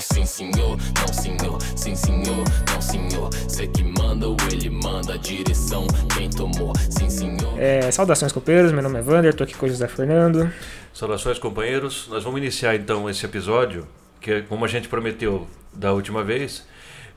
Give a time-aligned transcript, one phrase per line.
[0.00, 3.30] Sim, senhor, não, senhor, sim, senhor, não, senhor.
[3.46, 7.60] Cê que manda ou ele manda a direção, quem tomou, sim, senhor.
[7.60, 8.72] É, saudações, copeiros.
[8.72, 10.50] Meu nome é Vander, tô aqui com o José Fernando.
[10.94, 12.08] Saudações, companheiros.
[12.08, 13.86] Nós vamos iniciar então esse episódio,
[14.22, 16.66] que é como a gente prometeu da última vez,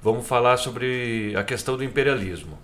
[0.02, 2.60] vamos falar sobre a questão do imperialismo.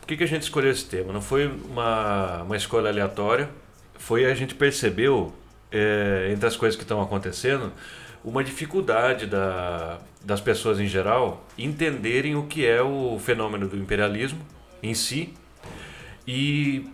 [0.00, 1.12] Por que, que a gente escolheu esse tema?
[1.12, 3.50] Não foi uma, uma escolha aleatória,
[3.98, 5.30] foi a gente percebeu,
[5.70, 7.70] é, entre as coisas que estão acontecendo,
[8.24, 14.40] uma dificuldade da, das pessoas em geral entenderem o que é o fenômeno do imperialismo
[14.82, 15.34] em si
[16.26, 16.88] e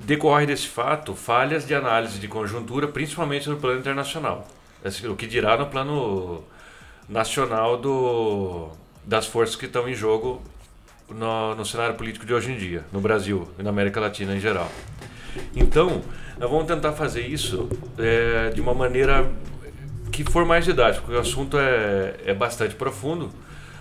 [0.00, 4.46] decorre desse fato falhas de análise de conjuntura, principalmente no plano internacional.
[5.08, 6.44] O que dirá no plano
[7.08, 8.68] nacional do,
[9.04, 10.42] das forças que estão em jogo
[11.08, 14.40] no, no cenário político de hoje em dia, no Brasil e na América Latina em
[14.40, 14.70] geral.
[15.54, 16.02] Então,
[16.38, 19.30] nós vamos tentar fazer isso é, de uma maneira
[20.12, 23.32] que for mais didática, porque o assunto é, é bastante profundo,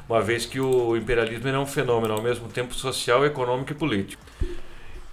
[0.08, 4.23] uma vez que o imperialismo é um fenômeno ao mesmo tempo social, econômico e político.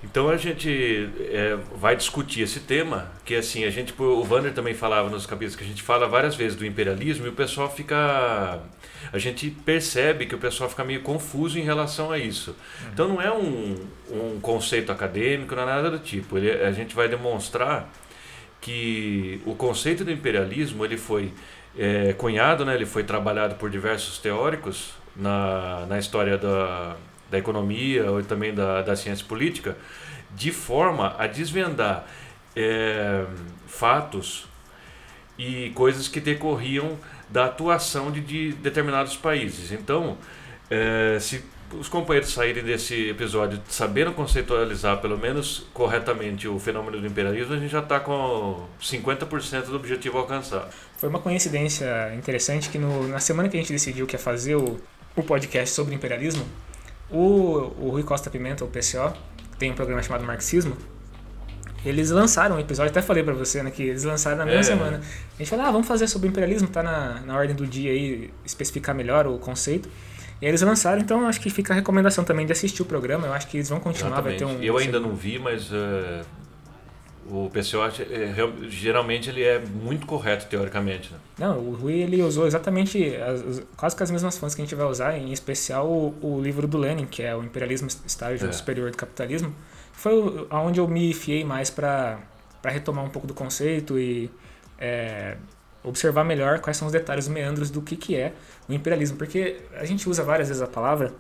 [0.03, 4.73] Então a gente é, vai discutir esse tema, que assim, a gente, o Vander também
[4.73, 8.61] falava nos capítulos que a gente fala várias vezes do imperialismo e o pessoal fica.
[9.12, 12.55] A gente percebe que o pessoal fica meio confuso em relação a isso.
[12.93, 13.75] Então não é um,
[14.09, 16.39] um conceito acadêmico, não é nada do tipo.
[16.39, 17.91] Ele, a gente vai demonstrar
[18.61, 21.33] que o conceito do imperialismo ele foi
[21.77, 26.97] é, cunhado, né, ele foi trabalhado por diversos teóricos na, na história da,
[27.31, 29.77] da economia ou também da, da ciência política,
[30.34, 32.06] de forma a desvendar
[32.55, 33.25] é,
[33.67, 34.47] fatos
[35.39, 39.70] e coisas que decorriam da atuação de, de determinados países.
[39.70, 40.19] Então,
[40.70, 47.07] é, se os companheiros saírem desse episódio sabendo conceitualizar pelo menos corretamente o fenômeno do
[47.07, 50.69] imperialismo, a gente já está com 50% do objetivo alcançado.
[50.97, 54.57] Foi uma coincidência interessante que no, na semana que a gente decidiu que ia fazer
[54.57, 54.79] o,
[55.17, 56.45] o podcast sobre imperialismo,
[57.11, 59.13] o, o Rui Costa Pimenta, o PCO,
[59.59, 60.77] tem um programa chamado Marxismo,
[61.84, 64.62] eles lançaram um episódio, até falei pra você, né, que eles lançaram na mesma É.
[64.65, 65.01] semana.
[65.01, 68.31] A gente falou, ah, vamos fazer sobre imperialismo, tá na, na ordem do dia aí,
[68.45, 69.89] especificar melhor o conceito.
[70.41, 73.32] E eles lançaram, então acho que fica a recomendação também de assistir o programa, eu
[73.32, 74.62] acho que eles vão continuar, vai ter um...
[74.62, 76.22] Eu ainda não vi, mas é,
[77.28, 77.78] o PCO
[78.34, 81.12] real- geralmente ele é muito correto teoricamente.
[81.12, 81.19] Né?
[81.38, 84.65] Não, o Rui ele usou exatamente as- as- quase que as mesmas fontes que a
[84.65, 88.48] gente vai usar, em especial o, o livro do Lenin, que é o Imperialismo Estágio
[88.48, 88.53] É.
[88.53, 89.53] Superior do Capitalismo.
[89.93, 92.19] Foi aonde eu me fiei mais para
[92.65, 94.31] retomar um pouco do conceito e
[94.78, 95.37] é,
[95.82, 98.32] observar melhor quais são os detalhes, os meandros do que, que é
[98.69, 99.17] o imperialismo.
[99.17, 101.12] Porque a gente usa várias vezes a palavra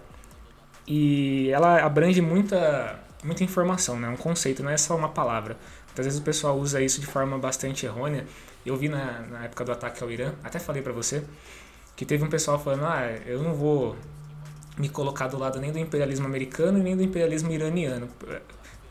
[0.86, 4.08] e ela abrange muita, muita informação, né?
[4.08, 5.56] um conceito, não é só uma palavra.
[5.88, 8.24] Muitas vezes o pessoal usa isso de forma bastante errônea.
[8.64, 11.24] Eu vi na, na época do ataque ao Irã, até falei pra você,
[11.96, 13.96] que teve um pessoal falando: ah, eu não vou
[14.78, 18.08] me colocar do lado nem do imperialismo americano nem do imperialismo iraniano.
[18.28, 18.40] É,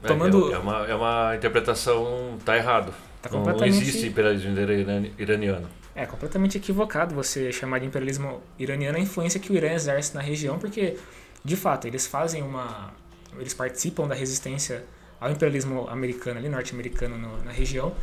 [0.07, 0.53] Tomando.
[0.53, 2.38] É, uma, é uma interpretação.
[2.44, 2.94] tá errado.
[3.22, 5.67] Tá não, não completamente- existe imperialismo irani- iraniano.
[5.97, 10.22] É completamente equivocado você chamar de imperialismo iraniano a influência que o Irã exerce na
[10.22, 10.96] região, porque,
[11.44, 12.94] de fato, eles fazem uma.
[13.40, 14.85] Eles participam da resistência
[15.19, 17.96] ao imperialismo americano, ali, norte-americano no- na região,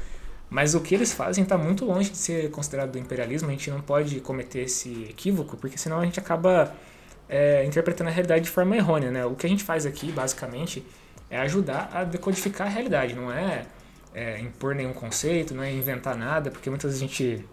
[0.51, 3.81] mas o que eles fazem está muito longe de ser considerado imperialismo, a gente não
[3.81, 6.75] pode cometer esse equívoco, porque senão a gente acaba
[7.29, 9.11] é, interpretando a realidade de forma errônea.
[9.13, 9.25] Né?
[9.25, 10.85] O que a gente faz aqui, basicamente,
[11.31, 13.67] é ajudar a decodificar a realidade, não é,
[14.13, 17.45] é impor nenhum conceito, não é inventar nada, porque muitas vezes a gente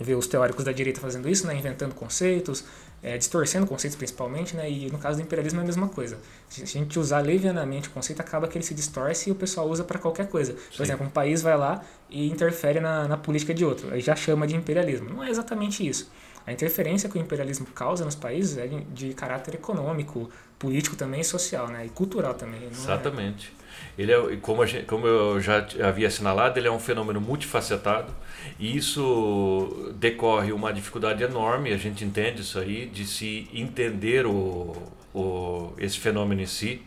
[0.00, 2.64] vê os teóricos da direita fazendo isso, né, inventando conceitos,
[3.02, 6.18] é, distorcendo conceitos principalmente, né, e no caso do imperialismo é a mesma coisa.
[6.48, 9.68] Se a gente usar levianamente o conceito, acaba que ele se distorce e o pessoal
[9.68, 10.54] usa para qualquer coisa.
[10.54, 10.82] Por Sim.
[10.82, 14.46] exemplo, um país vai lá e interfere na, na política de outro, aí já chama
[14.46, 15.08] de imperialismo.
[15.10, 16.10] Não é exatamente isso.
[16.46, 21.22] A interferência que o imperialismo causa nos países é de, de caráter econômico, político também,
[21.22, 22.60] social, né, e cultural também.
[22.64, 23.54] é- Exatamente.
[24.00, 28.10] Ele é, como, gente- como eu já havia assinalado, ele é um fenômeno multifacetado
[28.58, 34.74] e isso decorre uma dificuldade enorme, a gente entende isso aí, de se entender o,
[35.14, 36.80] o, esse fenômeno em si,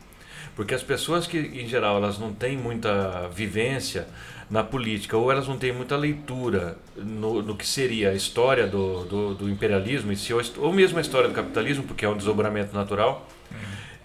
[0.55, 4.07] porque as pessoas que, em geral, elas não têm muita vivência
[4.49, 9.05] na política ou elas não têm muita leitura no, no que seria a história do,
[9.05, 12.73] do, do imperialismo si, ou, ou mesmo a história do capitalismo, porque é um desdobramento
[12.75, 13.27] natural,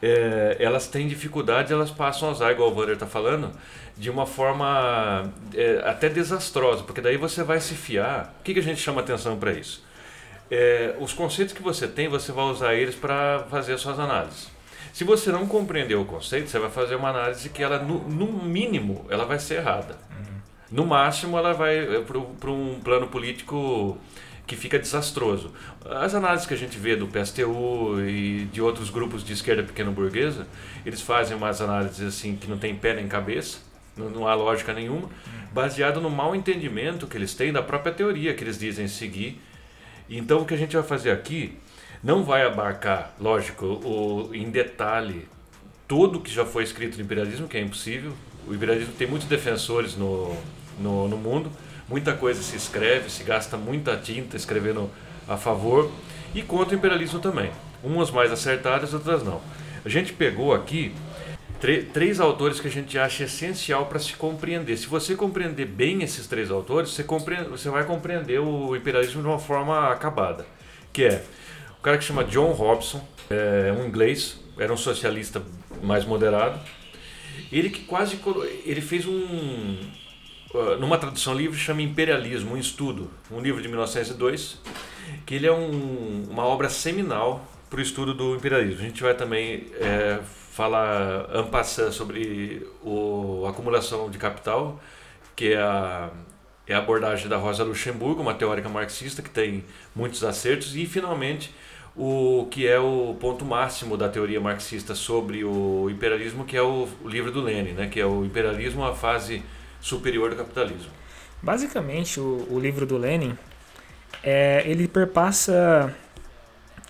[0.02, 3.50] é, elas têm dificuldade, elas passam a usar, igual o Wander está falando,
[3.96, 8.34] de uma forma é, até desastrosa, porque daí você vai se fiar.
[8.40, 9.84] O que, que a gente chama atenção para isso?
[10.50, 14.48] É, os conceitos que você tem, você vai usar eles para fazer as suas análises.
[14.92, 18.44] Se você não compreender o conceito, você vai fazer uma análise que ela, no, no
[18.44, 19.96] mínimo, ela vai ser errada.
[20.70, 23.96] No máximo, ela vai para um plano político
[24.48, 25.52] que fica desastroso.
[25.84, 29.92] As análises que a gente vê do PSTU e de outros grupos de esquerda pequeno
[29.92, 30.46] burguesa,
[30.86, 33.58] eles fazem umas análises assim que não tem pé nem cabeça,
[33.94, 35.10] não, não há lógica nenhuma,
[35.52, 39.38] baseado no mau entendimento que eles têm da própria teoria que eles dizem seguir.
[40.08, 41.58] Então o que a gente vai fazer aqui
[42.02, 45.28] não vai abarcar, lógico, o, em detalhe
[45.86, 48.12] tudo que já foi escrito no imperialismo, que é impossível.
[48.46, 50.34] O imperialismo tem muitos defensores no,
[50.80, 51.50] no, no mundo,
[51.88, 54.90] muita coisa se escreve, se gasta muita tinta escrevendo
[55.26, 55.90] a favor
[56.35, 57.50] e contra o imperialismo também.
[57.82, 59.40] Umas mais acertadas, outras não.
[59.85, 60.94] A gente pegou aqui
[61.93, 64.76] três autores que a gente acha essencial para se compreender.
[64.76, 69.29] Se você compreender bem esses três autores, você, compreende, você vai compreender o imperialismo de
[69.29, 70.46] uma forma acabada.
[70.93, 71.25] Que é
[71.79, 75.43] o cara que chama John Robson, é um inglês, era um socialista
[75.82, 76.58] mais moderado.
[77.50, 78.19] Ele que quase
[78.64, 79.79] ele fez um
[80.78, 84.58] numa tradução livre chama Imperialismo, um estudo, um livro de 1902,
[85.26, 88.80] que ele é um, uma obra seminal para o estudo do imperialismo.
[88.80, 90.20] A gente vai também é,
[90.52, 94.80] falar ampassando sobre o, a acumulação de capital,
[95.36, 96.10] que é a,
[96.66, 99.64] é a abordagem da Rosa Luxemburgo, uma teórica marxista que tem
[99.94, 101.54] muitos acertos, e finalmente
[101.94, 106.88] o que é o ponto máximo da teoria marxista sobre o imperialismo, que é o,
[107.04, 109.42] o livro do Lenin, né, que é o imperialismo, a fase
[109.80, 110.90] superior do capitalismo.
[111.42, 113.36] Basicamente, o, o livro do Lenin,
[114.22, 115.94] é, ele perpassa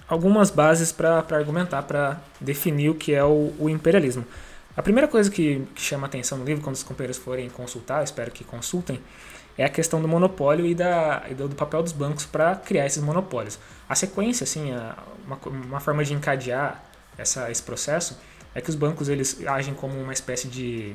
[0.09, 4.25] algumas bases para argumentar, para definir o que é o, o imperialismo.
[4.77, 8.31] A primeira coisa que, que, chama atenção no livro, quando os companheiros forem consultar, espero
[8.31, 9.01] que consultem,
[9.57, 12.87] é a questão do monopólio e, da, e do, do, papel dos bancos para criar
[12.87, 13.59] esses monopólios.
[13.89, 14.97] A sequência, assim, a,
[15.27, 16.83] uma, uma forma de encadear
[17.19, 18.19] essa, esse processo
[18.55, 20.95] é que os bancos eles agem como uma espécie de,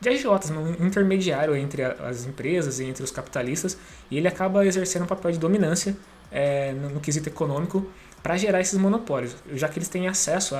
[0.00, 3.76] de agiotas, um intermediário entre as empresas e entre os capitalistas,
[4.10, 5.96] e ele acaba exercendo um papel de dominância
[6.30, 7.86] é, no, no quesito econômico
[8.22, 10.54] para gerar esses monopólios, já que eles têm acesso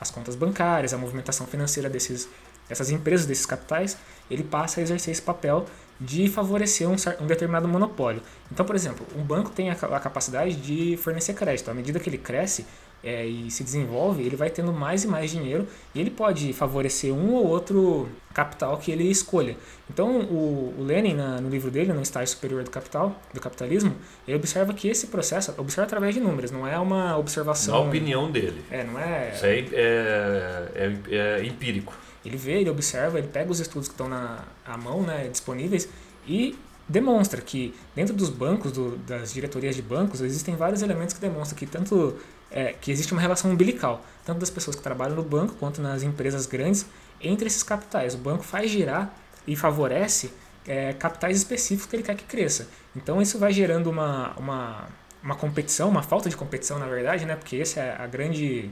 [0.00, 2.28] às contas bancárias, à movimentação financeira desses,
[2.68, 3.96] dessas empresas, desses capitais,
[4.30, 5.66] ele passa a exercer esse papel
[6.00, 8.22] de favorecer um, um, determinado monopólio.
[8.50, 11.70] Então, por exemplo, um banco tem a, a, capacidade de fornecer crédito.
[11.70, 12.64] À medida que ele cresce
[13.02, 17.12] é, e se desenvolve, ele vai tendo mais e mais dinheiro e ele pode favorecer
[17.12, 19.56] um ou outro capital que ele escolha.
[19.88, 23.94] Então, o, o Lenin, na, no livro dele, no estágio superior do capital, do capitalismo,
[24.26, 27.74] ele observa que esse processo, observa através de números, não é uma observação...
[27.74, 28.62] Na opinião dele.
[28.70, 29.32] É, não é...
[29.34, 31.92] Isso aí é, é, é empírico.
[32.24, 35.88] Ele vê, ele observa, ele pega os estudos que estão na à mão, né, disponíveis,
[36.26, 36.56] e
[36.88, 41.58] demonstra que dentro dos bancos, do, das diretorias de bancos, existem vários elementos que demonstram
[41.58, 42.16] que tanto
[42.50, 46.02] é, que existe uma relação umbilical, tanto das pessoas que trabalham no banco quanto nas
[46.02, 46.86] empresas grandes,
[47.20, 48.14] entre esses capitais.
[48.14, 49.14] O banco faz girar
[49.46, 50.32] e favorece
[50.66, 52.68] é, capitais específicos que ele quer que cresça.
[52.94, 54.88] Então isso vai gerando uma, uma,
[55.22, 57.36] uma competição, uma falta de competição, na verdade, né?
[57.36, 58.70] porque essa é a grande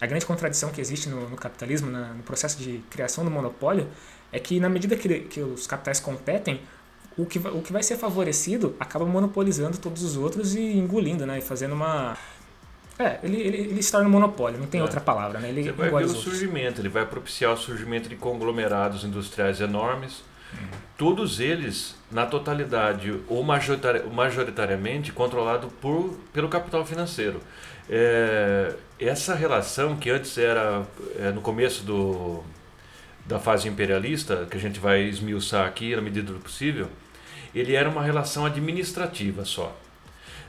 [0.00, 3.88] a grande contradição que existe no, no capitalismo, na, no processo de criação do monopólio,
[4.30, 6.60] é que na medida que, que os capitais competem,
[7.16, 11.38] o que, o que vai ser favorecido acaba monopolizando todos os outros e engolindo, né?
[11.38, 12.16] E fazendo uma.
[12.98, 14.82] É, ele, ele, ele se torna um monopólio, não tem é.
[14.82, 15.50] outra palavra, né?
[15.50, 20.24] Ele Você vai ver o surgimento, ele vai propiciar o surgimento de conglomerados industriais enormes.
[20.52, 20.68] Uhum.
[20.96, 27.40] Todos eles, na totalidade ou majoritariamente, controlado por, pelo capital financeiro.
[27.88, 30.84] É, essa relação que antes era
[31.18, 32.42] é, no começo do,
[33.24, 36.88] da fase imperialista, que a gente vai esmiuçar aqui na medida do possível,
[37.54, 39.74] ele era uma relação administrativa só.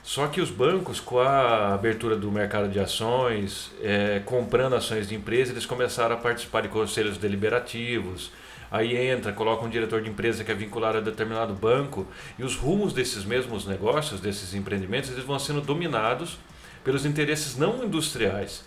[0.04, 5.16] Só que os bancos, com a abertura do mercado de ações, é, comprando ações de
[5.16, 8.32] empresas, eles começaram a participar de conselhos deliberativos.
[8.72, 12.56] Aí entra, coloca um diretor de empresa que é vinculado a determinado banco, e os
[12.56, 16.38] rumos desses mesmos negócios, desses empreendimentos, eles vão sendo dominados
[16.84, 18.64] pelos interesses não industriais.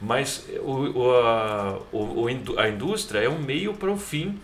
[0.00, 4.40] Mas o, o, a, o, a indústria é um meio para o fim,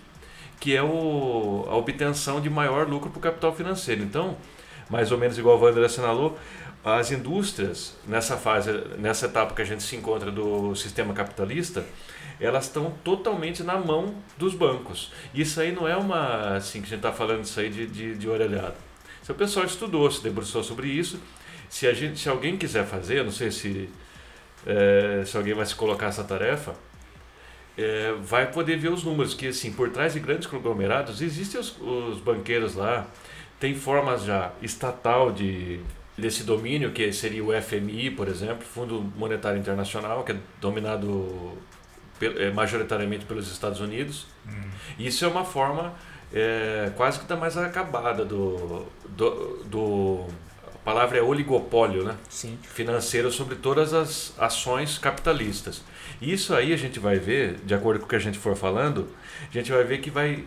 [0.61, 4.03] que é o, a obtenção de maior lucro para o capital financeiro.
[4.03, 4.37] Então,
[4.89, 6.39] mais ou menos igual o Wander assinalou,
[6.85, 11.85] as indústrias, nessa fase, nessa etapa que a gente se encontra do sistema capitalista,
[12.41, 15.13] elas estão totalmente na mão dos bancos.
[15.35, 18.15] Isso aí não é uma, assim, que a gente está falando isso aí de, de,
[18.15, 18.77] de orelhada.
[19.23, 21.19] Se o pessoal estudou, se debruçou sobre isso,
[21.69, 23.91] se, a gente, se alguém quiser fazer, não sei se,
[24.65, 26.75] é, se alguém vai se colocar essa tarefa,
[27.77, 31.77] é, vai poder ver os números, que assim, por trás de grandes conglomerados existem os,
[31.81, 33.07] os banqueiros lá,
[33.59, 35.81] tem formas já estatal de,
[36.17, 41.57] desse domínio, que seria o FMI, por exemplo, Fundo Monetário Internacional, que é dominado
[42.21, 44.27] é, majoritariamente pelos Estados Unidos.
[44.47, 44.71] Hum.
[44.99, 45.95] Isso é uma forma
[46.33, 50.27] é, quase que da mais acabada do, do, do
[50.85, 52.17] palavra é oligopólio, né?
[52.29, 52.57] Sim.
[52.63, 55.83] Financeiro sobre todas as ações capitalistas.
[56.23, 59.09] Isso aí a gente vai ver, de acordo com o que a gente for falando,
[59.51, 60.45] a gente vai ver que vai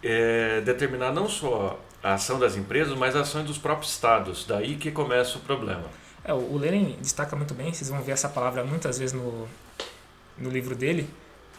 [0.00, 4.44] é, determinar não só a ação das empresas, mas a ação dos próprios estados.
[4.46, 5.84] Daí que começa o problema.
[6.24, 9.48] É, o Lenin destaca muito bem, vocês vão ver essa palavra muitas vezes no,
[10.38, 11.08] no livro dele.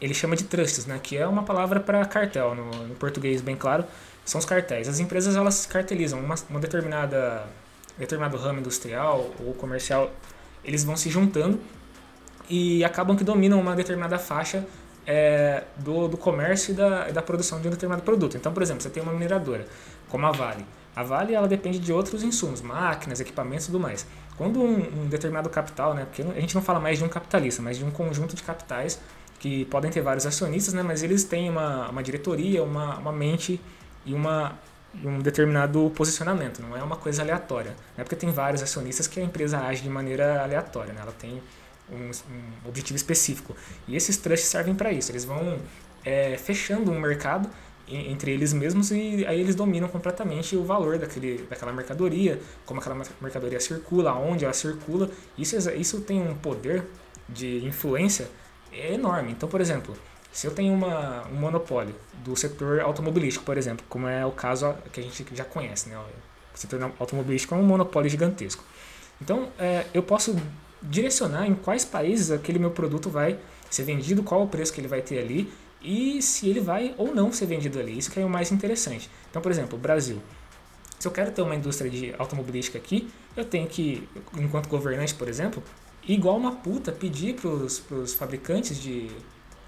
[0.02, 3.56] Ele chama de trusts, né, que é uma palavra para cartel, no, no, português bem
[3.56, 3.86] claro,
[4.26, 4.88] são os cartéis.
[4.88, 7.46] As empresas elas cartelizam uma, uma determinada
[7.98, 10.12] determinado ramo industrial ou comercial,
[10.66, 11.60] eles vão se juntando
[12.50, 14.66] e acabam que dominam uma determinada faixa
[15.06, 18.38] é, do, do comércio e da, da produção de um determinado produto.
[18.38, 19.68] Então, por exemplo, você tem uma mineradora,
[20.14, 20.64] como a Vale.
[20.96, 24.06] A Vale ela depende de outros insumos, máquinas, equipamentos e tudo mais.
[24.38, 27.64] Quando um, um, determinado capital, né, porque a gente não fala mais de um capitalista,
[27.64, 29.02] mas de um conjunto de capitais
[29.40, 33.60] que podem ter vários acionistas, né, mas eles têm uma, uma diretoria, uma, uma mente
[34.06, 34.54] e uma,
[35.04, 37.72] um determinado posicionamento, não é uma coisa aleatória.
[37.98, 41.02] Não é porque tem vários acionistas que a empresa age de maneira aleatória, né?
[41.02, 41.42] ela tem
[41.92, 43.56] um, um objetivo específico.
[43.88, 45.58] E esses trusts servem para isso, eles vão
[46.06, 47.50] é, fechando um mercado
[47.88, 52.96] entre eles mesmos e aí eles dominam completamente o valor daquele, daquela mercadoria, como aquela
[53.22, 55.10] mercadoria circula, onde ela circula.
[55.38, 56.86] Isso, isso tem um poder
[57.28, 58.30] de influência
[58.72, 59.32] enorme.
[59.32, 59.96] Então, por exemplo,
[60.32, 64.74] se eu tenho uma, um monopólio do setor automobilístico, por exemplo, como é o caso
[64.92, 65.98] que a gente já conhece, né?
[65.98, 68.64] o setor automobilístico é um monopólio gigantesco.
[69.22, 70.36] Então, é, eu posso
[70.82, 74.88] direcionar em quais países aquele meu produto vai ser vendido, qual o preço que ele
[74.88, 75.52] vai ter ali
[75.84, 77.98] e se ele vai ou não ser vendido ali.
[77.98, 79.10] Isso que é o mais interessante.
[79.30, 80.22] Então, por exemplo, Brasil.
[80.98, 85.28] Se eu quero ter uma indústria de automobilística aqui, eu tenho que, enquanto governante, por
[85.28, 85.62] exemplo,
[86.08, 89.10] igual uma puta, pedir para os fabricantes de,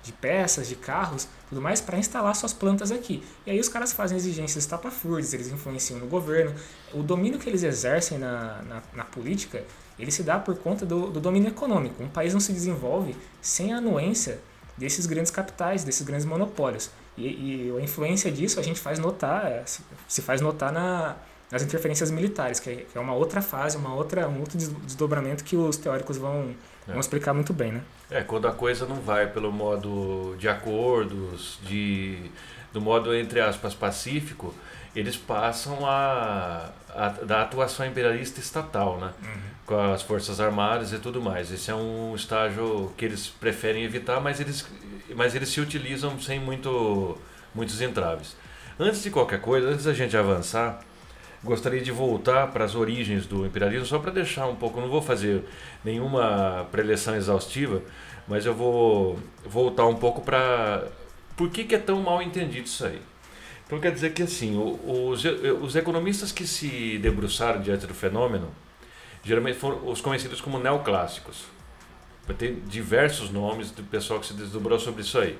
[0.01, 3.21] de peças, de carros, tudo mais, para instalar suas plantas aqui.
[3.45, 6.55] E aí os caras fazem exigências estapafúrdias, eles influenciam no governo.
[6.93, 9.61] O domínio que eles exercem na, na, na política,
[9.99, 12.01] ele se dá por conta do, do domínio econômico.
[12.01, 14.39] Um país não se desenvolve sem a anuência
[14.77, 16.89] desses grandes capitais, desses grandes monopólios.
[17.17, 19.63] E, e a influência disso a gente faz notar, é,
[20.07, 21.15] se faz notar na,
[21.51, 25.43] nas interferências militares, que é, que é uma outra fase, uma outra, um outro desdobramento
[25.43, 26.53] que os teóricos vão,
[26.87, 26.91] é.
[26.91, 27.71] vão explicar muito bem.
[27.71, 27.81] Né?
[28.09, 32.29] É, quando a coisa não vai pelo modo de acordos, de,
[32.73, 34.53] do modo, entre aspas, pacífico,
[34.95, 39.11] eles passam a, a da atuação imperialista estatal, né?
[39.21, 39.41] Uhum.
[39.65, 41.51] com as forças armadas e tudo mais.
[41.51, 44.65] Esse é um estágio que eles preferem evitar, mas eles,
[45.15, 47.17] mas eles se utilizam sem muito,
[47.53, 48.35] muitos entraves.
[48.79, 50.81] Antes de qualquer coisa, antes da gente avançar,
[51.43, 55.01] gostaria de voltar para as origens do imperialismo, só para deixar um pouco, não vou
[55.01, 55.43] fazer
[55.83, 57.81] nenhuma preleção exaustiva,
[58.27, 60.83] mas eu vou voltar um pouco para
[61.37, 63.01] por que, que é tão mal entendido isso aí.
[63.65, 65.23] Então quer dizer que assim, os,
[65.61, 68.49] os economistas que se debruçaram diante do fenômeno,
[69.23, 71.45] geralmente foram os conhecidos como neoclássicos.
[72.27, 75.37] Vai ter diversos nomes do pessoal que se desdobrou sobre isso aí.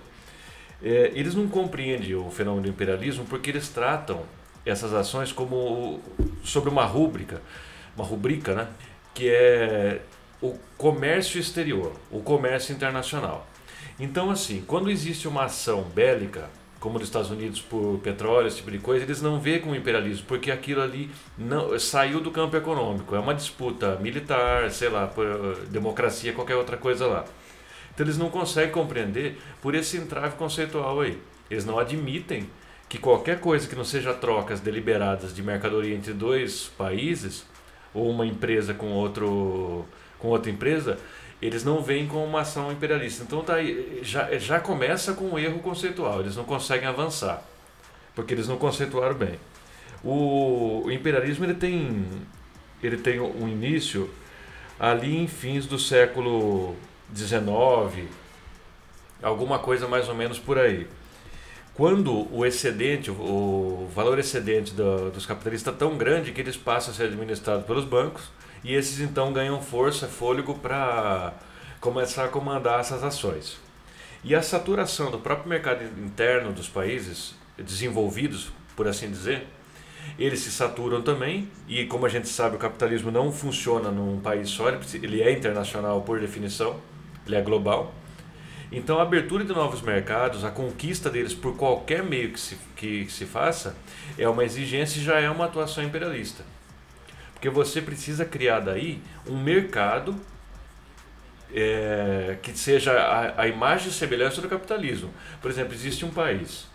[0.84, 4.24] É, eles não compreendem o fenômeno do imperialismo porque eles tratam
[4.66, 6.02] essas ações como
[6.44, 7.42] sobre uma rúbrica,
[7.96, 8.68] uma rubrica, né?
[9.14, 10.02] Que é
[10.42, 13.48] o comércio exterior, o comércio internacional.
[14.00, 16.50] Então, assim, quando existe uma ação bélica
[16.86, 20.24] como dos Estados Unidos por petróleo, esse tipo de coisa, eles não veem como imperialismo,
[20.28, 25.26] porque aquilo ali não saiu do campo econômico, é uma disputa militar, sei lá, por
[25.26, 27.26] eh, democracia, qualquer outra coisa lá.
[27.92, 31.20] Então eles não conseguem compreender por esse entrave conceitual aí.
[31.50, 32.48] Eles não admitem
[32.88, 37.48] que qualquer coisa que não seja trocas deliberadas de mercadoria entre dois países
[37.96, 39.86] ou uma empresa com outro
[40.20, 41.00] com outra empresa
[41.42, 43.24] eles não veem como uma ação imperialista.
[43.24, 47.44] Então tá aí, já, já começa com um erro conceitual, eles não conseguem avançar,
[48.16, 49.40] porque eles não conceituaram bem.
[50.04, 52.06] O, o imperialismo ele tem,
[52.82, 54.10] ele tem um início
[54.80, 56.76] ali em fins do século
[57.16, 58.08] XIX,
[59.22, 60.88] alguma coisa mais ou menos por aí.
[61.74, 66.94] Quando o excedente, o valor excedente do, dos capitalistas é tão grande que eles passam
[66.94, 68.30] a ser administrados pelos bancos,
[68.66, 71.34] e esses então ganham força, fôlego para
[71.80, 73.60] começar a comandar essas ações.
[74.24, 79.46] E a saturação do próprio mercado interno dos países desenvolvidos, por assim dizer,
[80.18, 84.50] eles se saturam também, e como a gente sabe, o capitalismo não funciona num país
[84.50, 86.80] só, ele é internacional por definição,
[87.28, 87.94] ele é global.
[88.72, 93.08] Então, a abertura de novos mercados, a conquista deles por qualquer meio que se, que
[93.12, 93.76] se faça,
[94.18, 96.55] é uma exigência e já é uma atuação imperialista.
[97.46, 100.20] Porque você precisa criar daí um mercado
[101.54, 105.14] é, que seja a, a, imagem e semelhança do capitalismo.
[105.40, 106.66] Por exemplo, existe um país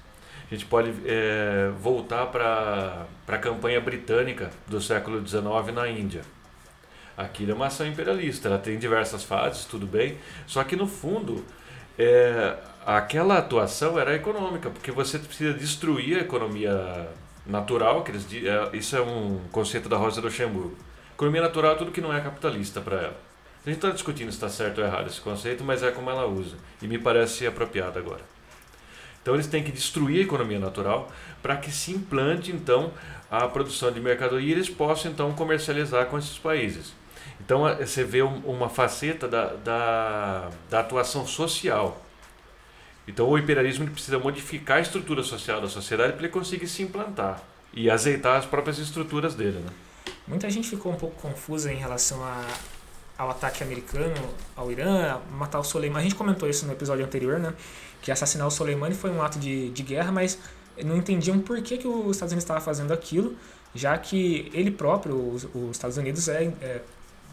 [0.48, 6.22] A gente pode é, voltar para a campanha britânica do século XIX na Índia.
[7.16, 11.44] Aquilo é uma ação imperialista, ela tem diversas fases, tudo bem, só que no fundo
[11.98, 12.54] é,
[12.86, 17.08] aquela atuação era econômica, porque você precisa destruir a economia
[17.46, 20.76] natural, que eles, é, isso é um conceito da Rosa Luxemburgo.
[21.14, 23.16] Economia natural é tudo que não é capitalista para ela.
[23.64, 26.26] A gente está discutindo se está certo ou errado esse conceito, mas é como ela
[26.26, 28.22] usa, e me parece apropriado agora.
[29.22, 31.10] Então eles têm que destruir a economia natural
[31.42, 32.90] para que se implante então
[33.30, 36.94] a produção de mercadoria e eles possam então comercializar com esses países.
[37.38, 42.00] Então você vê uma faceta da, da, da atuação social.
[43.06, 47.42] Então o imperialismo precisa modificar a estrutura social da sociedade para ele conseguir se implantar
[47.72, 49.58] e azeitar as próprias estruturas dele.
[49.58, 49.70] Né?
[50.26, 52.46] Muita gente ficou um pouco confusa em relação a,
[53.18, 54.14] ao ataque americano
[54.56, 56.06] ao Irã, matar o Soleimani.
[56.06, 57.52] A gente comentou isso no episódio anterior, né?
[58.00, 60.38] Que assassinar o Soleimani foi um ato de, de guerra, mas
[60.84, 63.36] não entendiam por que, que os Estados Unidos estava fazendo aquilo,
[63.74, 66.80] já que ele próprio, os, os Estados Unidos, é, é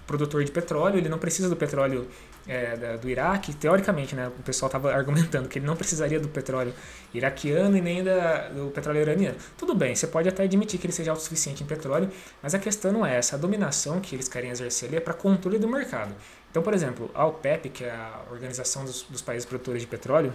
[0.06, 2.08] produtor de petróleo, ele não precisa do petróleo
[2.48, 6.74] é, do Iraque, teoricamente, né, o pessoal estava argumentando que ele não precisaria do petróleo
[7.14, 9.38] iraquiano e nem da, do petróleo iraniano.
[9.58, 12.10] Tudo bem, você pode até admitir que ele seja autossuficiente em petróleo,
[12.42, 13.36] mas a questão não é essa.
[13.36, 16.16] A dominação que eles querem exercer ali é para controle do mercado.
[16.50, 20.34] Então, por exemplo, a OPEP, que é a Organização dos, dos Países Produtores de Petróleo,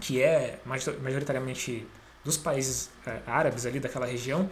[0.00, 1.86] que é majoritariamente
[2.24, 4.48] dos países é, árabes ali daquela região,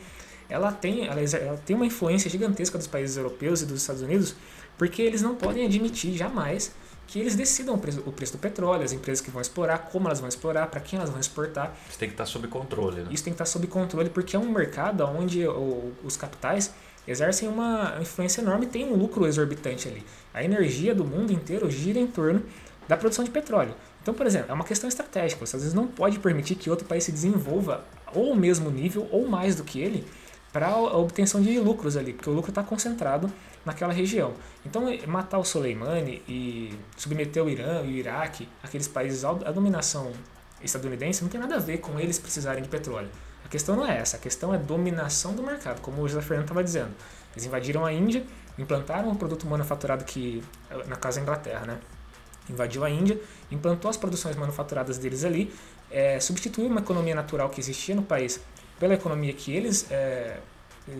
[0.48, 4.34] ela tem, ela, ela tem uma influência gigantesca dos países europeus e dos Estados Unidos,
[4.76, 6.72] porque eles não podem admitir jamais
[7.06, 10.08] que eles decidam o preço, o preço, do petróleo, as empresas que vão explorar, como
[10.08, 11.76] elas vão explorar, para quem elas vão exportar.
[11.88, 13.02] Isso tem que estar sob controle.
[13.02, 13.08] Né?
[13.10, 16.72] Isso tem que estar sob controle porque é um mercado onde o, os capitais
[17.06, 20.04] exercem uma influência enorme e tem um lucro exorbitante ali.
[20.32, 22.42] A energia do mundo inteiro gira em torno
[22.88, 23.74] da produção de petróleo.
[24.00, 25.44] Então, por exemplo, é uma questão estratégica.
[25.44, 29.08] Você às vezes não pode permitir que outro país se desenvolva ou o mesmo nível
[29.10, 30.04] ou mais do que ele
[30.52, 33.32] para a obtenção de lucros ali, porque o lucro está concentrado
[33.64, 34.34] naquela região.
[34.64, 40.12] Então, matar o Soleimani e submeter o Irã e o Iraque, aqueles países à dominação
[40.62, 43.08] estadunidense, não tem nada a ver com eles precisarem de petróleo.
[43.44, 46.44] A questão não é essa, a questão é dominação do mercado, como o José Fernando
[46.44, 46.90] estava dizendo.
[47.32, 48.24] Eles invadiram a Índia,
[48.58, 50.42] implantaram um produto manufaturado que,
[50.86, 51.78] na casa da Inglaterra, né?
[52.48, 55.52] Invadiu a Índia, implantou as produções manufaturadas deles ali,
[55.90, 58.40] é, substituiu uma economia natural que existia no país
[58.78, 60.38] pela economia que eles é,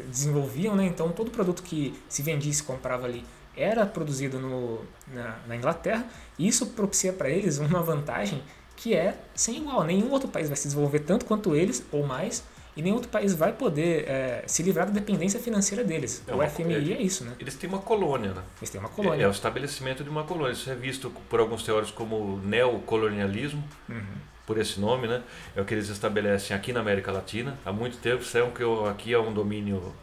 [0.09, 0.87] desenvolviam, né?
[0.87, 3.25] Então todo produto que se vendia e se comprava ali
[3.57, 4.81] era produzido no,
[5.13, 6.07] na, na Inglaterra
[6.39, 8.43] e isso propicia para eles uma vantagem
[8.77, 9.85] que é sem igual.
[9.85, 12.43] Nenhum outro país vai se desenvolver tanto quanto eles ou mais
[12.75, 16.23] e nenhum outro país vai poder é, se livrar da dependência financeira deles.
[16.27, 17.35] É o FMI é isso, né?
[17.39, 18.43] Eles têm uma colônia, né?
[18.59, 19.23] Eles têm uma colônia.
[19.23, 20.53] É, é, o estabelecimento de uma colônia.
[20.53, 23.63] Isso é visto por alguns teóricos como neocolonialismo.
[23.89, 25.23] Uhum por esse nome, né?
[25.55, 27.57] É o que eles estabelecem aqui na América Latina.
[27.65, 29.95] Há muito tempo, sabem que aqui é um domínio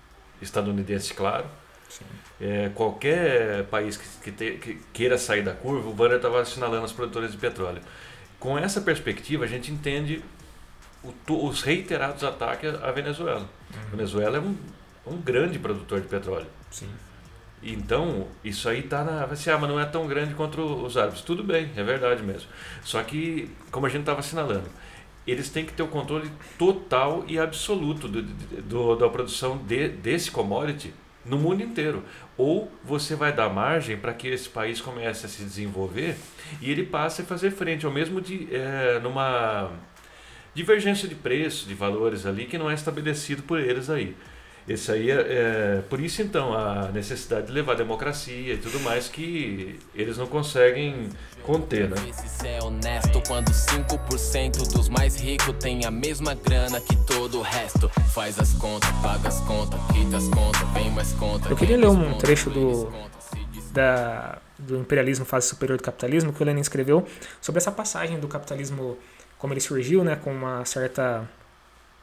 [0.41, 1.45] estadunidense, claro.
[2.39, 6.85] É, qualquer país que, que, te, que, queira sair da curva, o Banner estava assinalando
[6.85, 7.81] os produtores de petróleo.
[8.39, 10.23] Com essa perspectiva, a gente entende
[11.03, 11.13] o,
[11.45, 13.41] os reiterados ataques à Venezuela.
[13.41, 13.81] Uhum.
[13.87, 14.55] A Venezuela é um,
[15.07, 16.47] um grande produtor de petróleo.
[16.71, 16.89] Sim.
[17.61, 19.25] Então, isso aí tá na.
[19.25, 21.21] Assim, ah, mas não é tão grande quanto os árabes.
[21.21, 22.49] Tudo bem, é verdade mesmo.
[22.83, 24.69] Só que, como a gente estava assinalando,
[25.27, 30.31] eles têm que ter o controle total e absoluto do, do, da produção de, desse
[30.31, 30.93] commodity
[31.25, 32.03] no mundo inteiro.
[32.37, 36.15] Ou você vai dar margem para que esse país comece a se desenvolver
[36.61, 39.69] e ele passe a fazer frente ao mesmo de, é, numa
[40.53, 44.15] divergência de preço, de valores ali que não é estabelecido por eles aí.
[44.69, 49.09] Esse aí é, é, por isso então a necessidade de levar democracia e tudo mais
[49.09, 51.09] que eles não conseguem
[51.41, 51.95] conter, né?
[52.43, 57.89] É honesto quando 5% dos mais ricos tem a mesma grana que todo o resto.
[58.13, 61.49] Faz as contas, paga as contas, quita as contas, vem mais contas.
[61.49, 62.91] Eu queria ler um trecho do
[63.71, 67.07] da do imperialismo fase superior do capitalismo que o Lenin escreveu
[67.41, 68.99] sobre essa passagem do capitalismo
[69.39, 71.27] como ele surgiu, né, com uma certa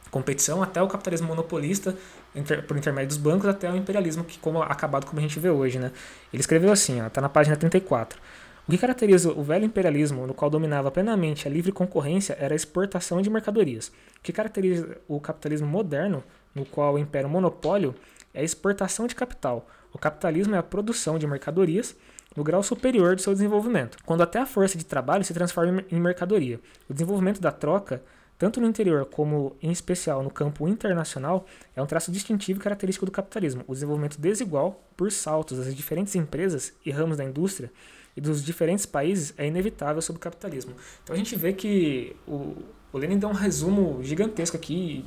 [0.09, 1.95] competição até o capitalismo monopolista
[2.35, 5.49] inter, por intermédio dos bancos até o imperialismo que como acabado como a gente vê
[5.49, 5.91] hoje, né?
[6.31, 8.19] Ele escreveu assim, está na página 34.
[8.67, 12.55] O que caracteriza o velho imperialismo, no qual dominava plenamente a livre concorrência, era a
[12.55, 13.87] exportação de mercadorias.
[13.87, 16.21] O que caracteriza o capitalismo moderno,
[16.53, 17.95] no qual impera o monopólio,
[18.33, 19.65] é a exportação de capital.
[19.93, 21.95] O capitalismo é a produção de mercadorias
[22.35, 25.99] no grau superior do seu desenvolvimento, quando até a força de trabalho se transforma em
[25.99, 26.59] mercadoria.
[26.89, 28.03] O desenvolvimento da troca
[28.37, 31.45] tanto no interior como, em especial, no campo internacional,
[31.75, 36.15] é um traço distintivo e característico do capitalismo, o desenvolvimento desigual por saltos das diferentes
[36.15, 37.71] empresas e ramos da indústria
[38.17, 40.73] e dos diferentes países é inevitável sob o capitalismo.
[41.03, 42.55] Então a gente vê que o,
[42.91, 45.05] o Lenin dá um resumo gigantesco aqui,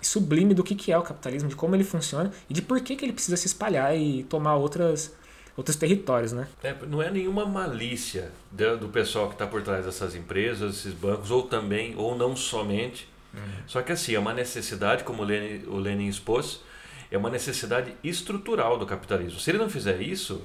[0.00, 2.96] sublime do que, que é o capitalismo, de como ele funciona e de por que,
[2.96, 5.14] que ele precisa se espalhar e tomar outras,
[5.56, 6.48] outros territórios, né?
[6.62, 11.30] É, não é nenhuma malícia do, pessoal que está por trás dessas empresas, esses bancos,
[11.30, 13.08] ou também, ou não somente.
[13.34, 13.40] Uhum.
[13.66, 16.60] Só que assim, é uma necessidade, como o Lenin, o Lenin expôs,
[17.10, 19.38] é uma necessidade estrutural do capitalismo.
[19.38, 20.42] Se ele não fizer isso,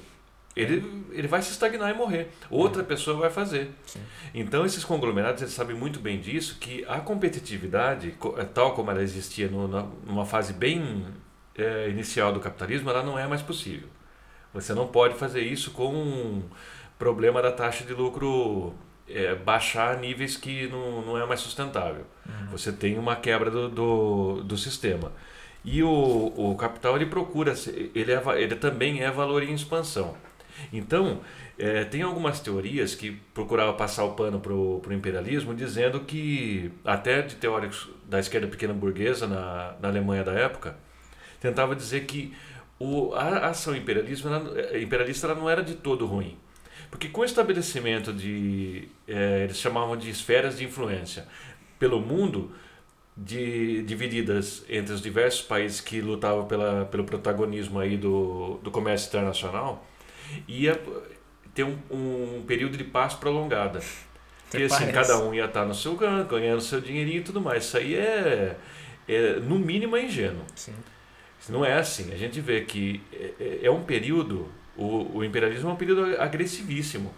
[0.55, 2.29] ele, ele vai se estagnar e morrer.
[2.49, 2.87] Outra uhum.
[2.87, 3.71] pessoa vai fazer.
[3.85, 3.99] Sim.
[4.33, 9.03] Então, esses conglomerados eles sabem muito bem disso, que a competitividade, é, tal como ela
[9.03, 9.67] existia no,
[10.05, 11.05] numa fase bem
[11.57, 13.87] é, inicial do capitalismo, ela não é mais possível.
[14.55, 16.43] Você não pode fazer isso com um
[16.97, 18.73] problema da taxa de lucro
[19.07, 22.05] é, baixar a níveis que não, não é mais sustentável.
[22.25, 22.47] Uhum.
[22.51, 25.11] Você tem uma quebra do, do, do sistema.
[25.63, 27.53] E o, o capital ele procura,
[27.93, 30.15] ele, é, ele também é valor em expansão.
[30.71, 31.19] Então,
[31.59, 37.21] é, tem algumas teorias que procuravam passar o pano para o imperialismo, dizendo que, até
[37.21, 40.77] de teóricos da esquerda pequena burguesa na, na Alemanha da época,
[41.41, 42.33] tentava dizer que
[42.79, 46.37] o, a ação imperialismo, ela, é, imperialista ela não era de todo ruim.
[46.89, 51.27] Porque com o estabelecimento de, é, eles chamavam de esferas de influência
[51.79, 52.51] pelo mundo,
[53.15, 59.07] de, divididas entre os diversos países que lutavam pela, pelo protagonismo aí do, do comércio
[59.07, 59.85] internacional,
[60.47, 60.79] ia
[61.53, 63.79] ter um, um período de paz prolongada.
[64.53, 67.65] e assim, cada um ia estar no seu canto, ganhando seu dinheirinho e tudo mais.
[67.65, 68.57] Isso aí é,
[69.07, 70.43] é no mínimo, é ingênuo.
[70.55, 70.73] Sim.
[71.49, 72.11] Não é assim.
[72.13, 76.19] A gente vê que é, é, é um período, o, o imperialismo é um período
[76.19, 77.13] agressivíssimo.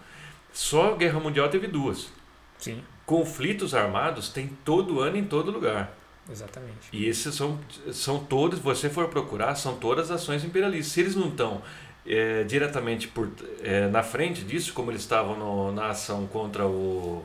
[0.54, 2.10] Só a Guerra Mundial teve duas.
[2.58, 2.82] Sim.
[3.06, 5.96] Conflitos armados tem todo ano em todo lugar.
[6.30, 6.90] Exatamente.
[6.92, 7.60] E esses são,
[7.92, 10.94] são todos, você for procurar, são todas ações imperialistas.
[10.94, 11.62] Se eles não estão
[12.06, 13.30] é, diretamente por,
[13.64, 17.24] é, na frente disso, como eles estavam no, na ação contra o.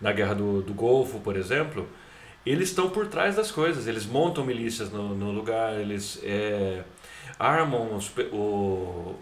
[0.00, 1.88] na guerra do, do Golfo, por exemplo,
[2.44, 3.86] eles estão por trás das coisas.
[3.86, 6.82] Eles montam milícias no, no lugar, eles é,
[7.38, 9.14] armam os, o,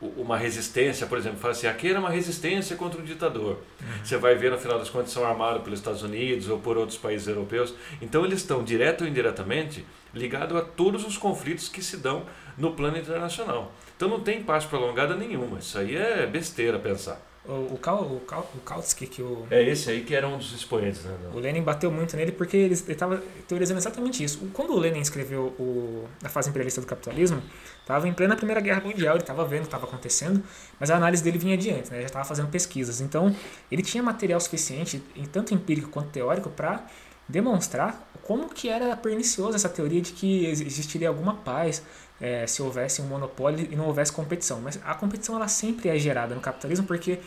[0.00, 3.58] uma resistência, por exemplo, fala assim, aqui era uma resistência contra o ditador.
[3.80, 4.04] Uhum.
[4.04, 6.98] Você vai ver no final das contas são armados pelos Estados Unidos ou por outros
[6.98, 7.74] países europeus.
[8.02, 12.26] Então eles estão direto ou indiretamente ligados a todos os conflitos que se dão
[12.58, 13.72] no plano internacional.
[13.96, 15.58] Então não tem paz prolongada nenhuma.
[15.58, 17.20] Isso aí é besteira pensar.
[17.48, 19.46] O, o, Kal, o, Kal, o Kautsky, que o.
[19.50, 21.14] É esse aí que era um dos expoentes, né?
[21.32, 24.50] O Lenin bateu muito nele porque ele estava teorizando exatamente isso.
[24.52, 27.42] Quando o Lenin escreveu o, a fase imperialista do capitalismo,
[27.80, 30.42] estava em plena Primeira Guerra Mundial, ele estava vendo o que estava acontecendo,
[30.80, 31.96] mas a análise dele vinha adiante, né?
[31.96, 33.00] ele já estava fazendo pesquisas.
[33.00, 33.34] Então,
[33.70, 36.84] ele tinha material suficiente, tanto empírico quanto teórico, para
[37.28, 41.82] demonstrar como que era perniciosa essa teoria de que existiria alguma paz
[42.20, 44.60] é, se houvesse um monopólio e não houvesse competição.
[44.60, 47.20] Mas a competição ela sempre é gerada no capitalismo porque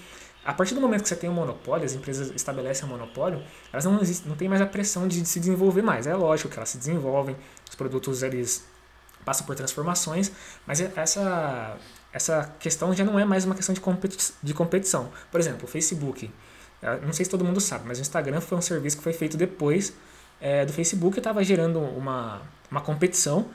[0.43, 3.85] a partir do momento que você tem um monopólio, as empresas estabelecem um monopólio, elas
[3.85, 6.07] não, existem, não têm mais a pressão de se desenvolver mais.
[6.07, 7.35] É lógico que elas se desenvolvem,
[7.69, 8.65] os produtos eles
[9.23, 10.31] passam por transformações,
[10.65, 11.77] mas essa,
[12.11, 15.11] essa questão já não é mais uma questão de, competi de competição.
[15.29, 16.31] Por exemplo, o Facebook,
[17.03, 19.35] não sei se todo mundo sabe, mas o Instagram foi um serviço que foi feito
[19.35, 19.93] depois
[20.39, 23.47] é, do Facebook e estava gerando uma, uma competição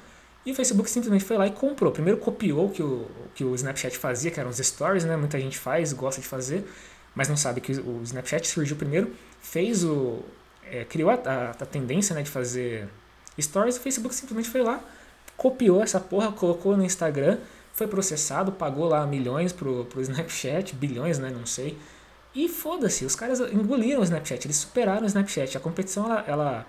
[0.47, 1.91] e o Facebook simplesmente foi lá e comprou.
[1.91, 5.17] Primeiro copiou o que o, que o Snapchat fazia, que eram os stories, né?
[5.17, 6.65] Muita gente faz, gosta de fazer,
[7.15, 10.23] mas não sabe que o Snapchat surgiu primeiro, fez o.
[10.71, 12.89] É, criou a, a, a, tendência né, de fazer
[13.41, 14.83] stories, o Facebook simplesmente foi lá,
[15.37, 17.39] copiou essa porra, colocou no Instagram,
[17.73, 21.31] foi processado, pagou lá milhões pro, pro Snapchat, bilhões, né?
[21.31, 21.79] Não sei.
[22.35, 25.57] E foda-se, os caras engoliram o Snapchat, eles superaram o Snapchat.
[25.57, 26.67] A competição ela, ela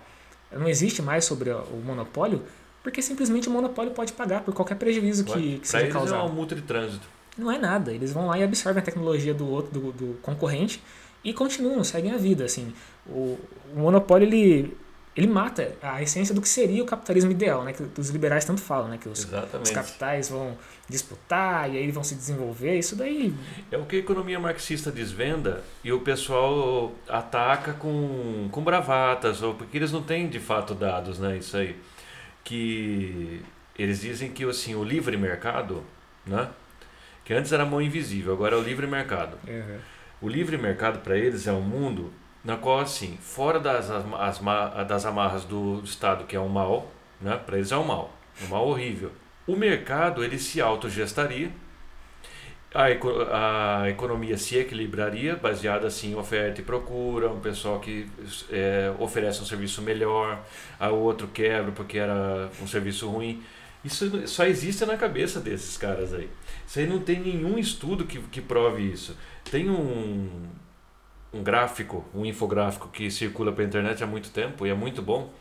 [0.51, 2.43] não existe mais sobre o monopólio
[2.85, 6.19] porque simplesmente o monopólio pode pagar por qualquer prejuízo que, que seja causado.
[6.19, 7.07] é uma multa de trânsito.
[7.35, 7.91] Não é nada.
[7.91, 10.79] Eles vão lá e absorvem a tecnologia do outro, do, do concorrente
[11.23, 12.45] e continuam, seguem a vida.
[12.45, 12.71] Assim,
[13.07, 13.39] o,
[13.73, 14.77] o, monopólio ele,
[15.15, 17.73] ele mata a essência do que seria o capitalismo ideal, né?
[17.73, 18.99] Que os liberais tanto falam, né?
[19.01, 19.27] Que os,
[19.63, 20.55] os capitais vão
[20.87, 22.77] disputar e aí vão se desenvolver.
[22.77, 23.33] Isso daí
[23.71, 29.55] é o que a economia marxista desvenda e o pessoal ataca com, com bravatas ou
[29.55, 31.35] porque eles não têm de fato dados, né?
[31.39, 31.75] Isso aí
[32.45, 33.41] que
[33.77, 35.83] eles dizem que assim, o livre mercado,
[36.25, 36.47] né?
[37.25, 39.37] que antes era mão invisível, agora é o livre mercado.
[39.45, 39.79] Uhum.
[40.21, 44.39] O livre mercado para eles é um mundo na qual, assim, fora das, as,
[44.87, 47.35] das amarras do, do Estado, que é um mal, né?
[47.35, 49.11] para eles é um mal, um mal horrível.
[49.47, 51.51] O mercado ele se autogestaria
[52.73, 58.09] a, a economia se equilibraria, baseada assim em oferta e procura, um pessoal que
[58.51, 60.43] é, oferece um serviço melhor,
[60.79, 63.41] a outro quebra porque era um serviço ruim.
[63.83, 66.29] Isso só existe na cabeça desses caras aí.
[66.67, 69.15] Isso aí não tem nenhum estudo que, que prove isso.
[69.49, 70.49] Tem um,
[71.31, 75.31] um gráfico, um infográfico que circula pela internet há muito tempo e é muito bom,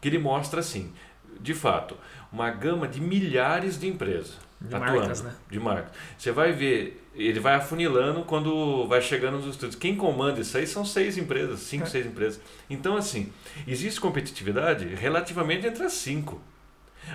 [0.00, 0.92] que ele mostra assim,
[1.40, 1.96] de fato,
[2.30, 5.34] uma gama de milhares de empresas De atuando, marcas, né?
[5.50, 5.92] de marcas.
[6.16, 9.76] Você vai ver, ele vai afunilando quando vai chegando nos estudos.
[9.76, 11.86] Quem comanda isso aí são seis empresas, cinco, É.
[11.86, 12.40] seis empresas.
[12.70, 13.30] Então, assim,
[13.66, 16.40] existe competitividade relativamente entre as cinco.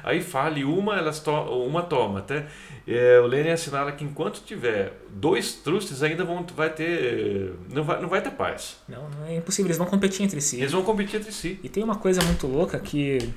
[0.04, 2.20] Aí fale uma, elas to uma toma.
[2.20, 2.46] Até
[2.88, 7.54] é, o Lênin assinala que enquanto tiver dois trustes, ainda vão, vai ter.
[7.70, 8.78] Não vai, não vai ter paz.
[8.88, 10.58] Não, não é impossível, eles vão competir entre si.
[10.58, 11.60] Eles vão competir entre si.
[11.62, 13.34] E tem uma coisa muito louca que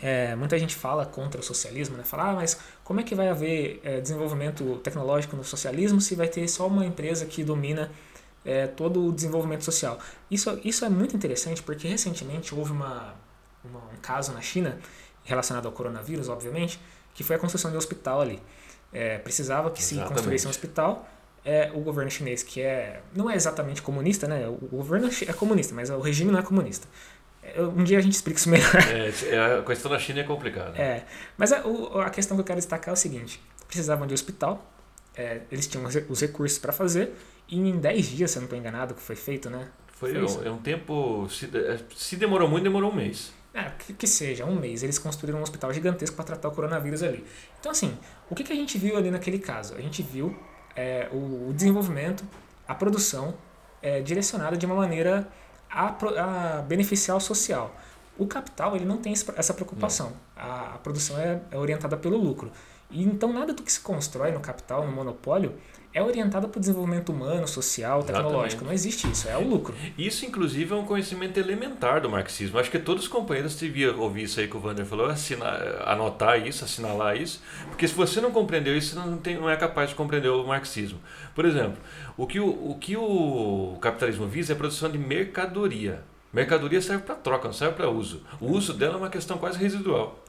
[0.00, 2.04] é, muita gente fala contra o socialismo, né?
[2.04, 6.28] Fala, ah, mas como é que vai haver é, desenvolvimento tecnológico no socialismo se vai
[6.28, 7.90] ter só uma empresa que domina
[8.44, 9.98] é, todo o desenvolvimento social?
[10.30, 13.14] Isso, isso é muito interessante porque recentemente houve uma,
[13.64, 14.78] uma- um caso na China
[15.24, 16.78] relacionado ao coronavírus, obviamente,
[17.14, 18.40] que foi a construção de um hospital ali.
[18.92, 20.14] É, precisava que se Exatamente.
[20.18, 21.08] construísse um hospital.
[21.44, 24.48] É, o governo chinês, que é não é exatamente comunista, né?
[24.48, 26.88] O governo é comunista, mas o regime não é comunista.
[27.54, 28.74] É, Um dia a gente explica isso melhor.
[28.76, 30.76] É, é, a questão da China é complicada.
[30.80, 31.04] É,
[31.36, 31.62] mas a,
[32.04, 34.64] a questão que eu quero destacar é o seguinte: precisavam de hospital,
[35.16, 37.12] é, eles tinham os re- os recursos para fazer,
[37.48, 39.68] e em 10 dias, se eu não estou enganado, que foi feito, né?
[39.92, 41.26] Foi Foi um, é um tempo.
[41.30, 43.32] Se, é, se demorou muito, demorou um mês.
[43.54, 47.02] É, que, que seja, um mês, eles construíram um hospital gigantesco para tratar o coronavírus
[47.02, 47.24] ali.
[47.58, 47.96] Então, assim,
[48.28, 49.74] o que, que a gente viu ali naquele caso?
[49.74, 50.36] A gente viu
[50.76, 52.22] é, o, o desenvolvimento,
[52.68, 53.34] a produção
[53.80, 55.26] é, direcionada de uma maneira
[55.76, 57.74] a, a beneficiar o social.
[58.18, 60.12] O capital ele não tem essa preocupação.
[60.34, 62.50] A, a produção é, é orientada pelo lucro.
[62.90, 65.54] E então nada do que se constrói no capital, no monopólio,
[65.96, 68.36] é orientado para o desenvolvimento humano, social, tecnológico.
[68.36, 68.64] Exatamente.
[68.64, 69.74] Não existe isso, é o lucro.
[69.96, 72.58] Isso, inclusive, é um conhecimento elementar do marxismo.
[72.58, 76.46] Acho que todos os companheiros deviam ouvir isso aí que o Wander falou, assinar, anotar
[76.46, 79.88] isso, assinalar isso, porque se você não compreendeu isso, você não, tem, não é capaz
[79.88, 80.98] de compreender o marxismo.
[81.34, 81.78] Por exemplo,
[82.14, 86.02] o que o, o, que o capitalismo visa é a produção de mercadoria.
[86.30, 88.22] Mercadoria serve para troca, não serve para uso.
[88.38, 90.22] O uso dela é uma questão quase residual.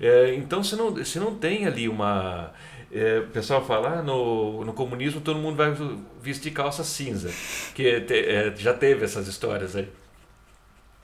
[0.00, 2.52] É, então você não, você não tem ali uma.
[2.92, 5.74] É, o pessoal fala, ah, no, no comunismo todo mundo vai
[6.20, 7.30] vestir calça cinza.
[7.74, 9.88] Que te- é, já teve essas histórias aí.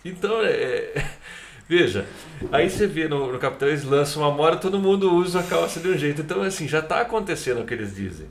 [0.05, 0.93] Então, é,
[1.69, 2.07] veja,
[2.53, 5.81] aí você vê no, no capitalismo, eles lançam uma moda, todo mundo usa a calça
[5.81, 6.23] de um jeito.
[6.23, 8.27] Então, assim, já está acontecendo o que eles dizem.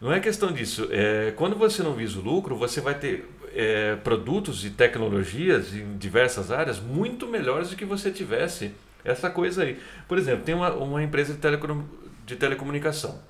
[0.00, 0.88] Não é questão disso.
[0.90, 5.96] É, quando você não visa o lucro, você vai ter é, produtos e tecnologias em
[5.98, 8.70] diversas áreas muito melhores do que você tivesse
[9.04, 9.78] essa coisa aí.
[10.06, 11.82] Por exemplo, tem uma, uma empresa de, telecom,
[12.28, 13.20] de telecomunicação.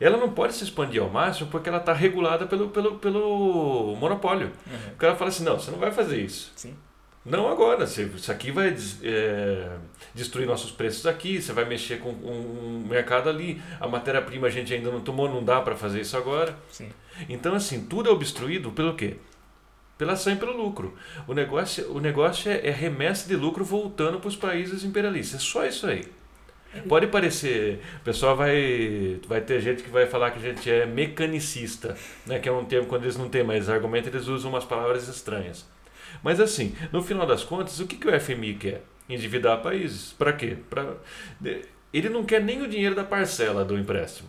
[0.00, 4.52] Ela não pode se expandir ao máximo porque ela está regulada pelo, pelo, pelo monopólio.
[4.92, 6.52] O cara fala assim, não, você não vai fazer isso.
[6.54, 6.76] Sim.
[7.24, 9.76] Não agora, você- isso aqui vai é,
[10.14, 14.72] destruir nossos preços aqui, você vai mexer com um mercado ali, a matéria-prima a gente
[14.72, 16.56] ainda não tomou, não dá para fazer isso agora.
[16.70, 16.88] Sim.
[17.28, 19.16] Então, assim, tudo é obstruído pelo quê?
[19.98, 20.94] Pela ação e pelo lucro.
[21.26, 25.40] O negócio, o negócio é, é remessa de lucro voltando para os países imperialistas.
[25.40, 26.04] É só isso aí.
[26.86, 30.84] Pode parecer, o pessoal vai, vai ter gente que vai falar que a gente é
[30.86, 32.38] mecanicista, né?
[32.38, 35.66] que é um termo quando eles não têm mais argumento, eles usam umas palavras estranhas.
[36.22, 38.82] Mas assim, no final das contas, o que, que o FMI quer?
[39.08, 40.12] Endividar países.
[40.12, 40.58] Para quê?
[40.68, 40.94] Pra,
[41.92, 44.28] ele não quer nem o dinheiro da parcela do empréstimo.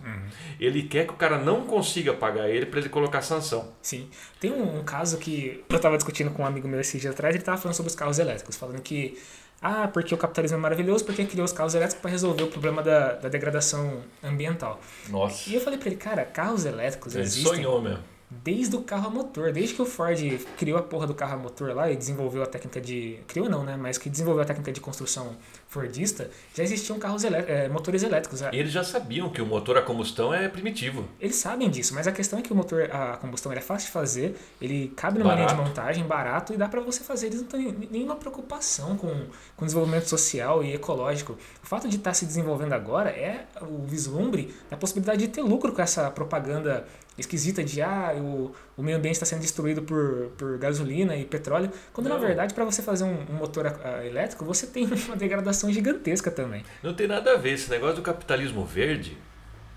[0.60, 3.74] Ele quer que o cara não consiga pagar ele para ele colocar sanção.
[3.82, 4.10] Sim.
[4.40, 7.36] Tem um, um caso que eu estava discutindo com um amigo meu esses dias atrás,
[7.36, 9.20] ele estava falando sobre os carros elétricos, falando que,
[9.62, 12.82] ah, porque o capitalismo é maravilhoso, porque criou os carros elétricos para resolver o problema
[12.82, 14.80] da, da degradação ambiental.
[15.10, 15.50] Nossa.
[15.50, 18.00] E eu falei para ele, cara, carros elétricos Ele existem sonhou mesmo.
[18.30, 20.18] desde o carro a motor, desde que o Ford
[20.58, 23.20] criou a porra do carro a motor lá e desenvolveu a técnica de.
[23.28, 23.76] Criou não, né?
[23.76, 25.36] Mas que desenvolveu a técnica de construção
[25.70, 28.42] fordista, já existiam carros eh, motores elétricos.
[28.52, 31.08] Eles já sabiam que o motor a combustão é primitivo.
[31.22, 33.92] Eles sabem disso, mas a questão é que o motor a combustão é fácil de
[33.94, 35.70] fazer, ele cabe numa linha de Barato.
[35.70, 37.28] montagem, barato e dá pra você fazer.
[37.28, 41.38] Eles não têm nenhuma preocupação com, com desenvolvimento social e ecológico.
[41.64, 45.72] O fato de estar se desenvolvendo agora é o vislumbre da possibilidade de ter lucro
[45.72, 46.88] com essa propaganda
[47.22, 51.72] esquisita de ah, o, o meio ambiente está sendo destruído por, por gasolina e petróleo,
[51.94, 52.22] quando na Não.
[52.22, 56.64] verdade para você fazer um, um motor ah, elétrico você tem uma degradação gigantesca também.
[56.84, 57.54] Não tem nada a ver.
[57.54, 59.18] Esse negócio do capitalismo verde,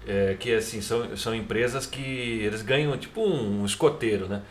[0.07, 2.01] é, que assim, são, são empresas que
[2.43, 4.43] eles ganham tipo um, escoteiro, né?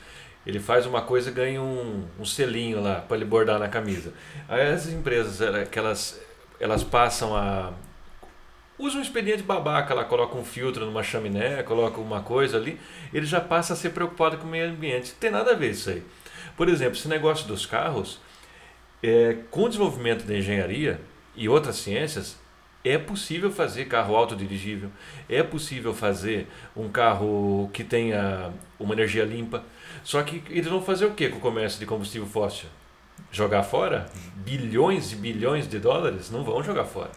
[0.46, 4.12] Ele faz uma coisa e ganha um, um selinho lá para ele bordar na camisa.
[4.50, 6.20] Aí as empresas elas,
[6.60, 7.74] elas passam a.
[8.82, 12.80] Usa um expediente babaca lá, coloca um filtro numa chaminé, coloca uma coisa ali,
[13.14, 15.12] ele já passa a ser preocupado com o meio ambiente.
[15.12, 16.04] Não tem nada a ver isso aí.
[16.58, 18.20] Por exemplo, esse negócio dos carros,
[19.04, 21.00] é, com o desenvolvimento da engenharia
[21.36, 22.38] e outras ciências,
[22.84, 24.90] É possível fazer carro autodirigível,
[25.30, 29.64] é possível fazer um carro que tenha uma energia limpa.
[30.04, 32.68] Só que eles vão fazer o que com o comércio de combustível fóssil?
[33.32, 34.08] Jogar fora?
[34.36, 36.32] Bilhões e bilhões de dólares?
[36.32, 37.12] Não vão jogar fora.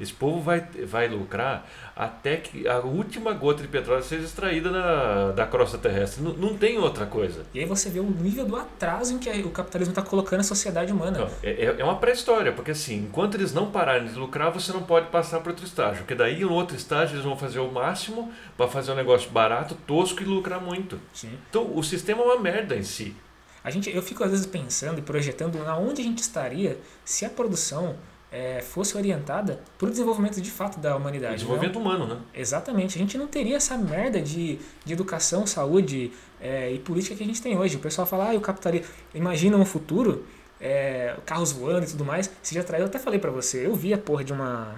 [0.00, 5.32] Esse povo vai, vai lucrar até que a última gota de petróleo seja extraída da,
[5.32, 6.22] da crosta terrestre.
[6.22, 7.44] Não, não tem outra coisa.
[7.52, 10.44] E aí você vê o nível do atraso em que o capitalismo está colocando a
[10.44, 11.18] sociedade humana.
[11.18, 14.82] Não, é, é uma pré-história, porque assim, enquanto eles não pararem de lucrar, você não
[14.82, 15.98] pode passar para outro estágio.
[15.98, 19.74] Porque daí, no outro estágio, eles vão fazer o máximo para fazer um negócio barato,
[19.86, 20.98] tosco e lucrar muito.
[21.12, 21.30] Sim.
[21.48, 23.14] Então, o sistema é uma merda em si.
[23.62, 27.30] A gente, eu fico às vezes pensando e projetando aonde a gente estaria se a
[27.30, 27.96] produção
[28.32, 31.34] é, fosse orientada para o desenvolvimento de fato da humanidade.
[31.34, 31.82] O desenvolvimento não?
[31.82, 32.20] humano, né?
[32.32, 32.96] Exatamente.
[32.96, 37.26] A gente não teria essa merda de, de educação, saúde é, e política que a
[37.26, 37.76] gente tem hoje.
[37.76, 38.86] O pessoal fala, ah, o capitalismo.
[39.12, 40.24] Imagina um futuro,
[40.60, 42.30] é, carros voando e tudo mais.
[42.40, 44.76] Se já traiu, eu até falei para você, eu vi a porra de uma.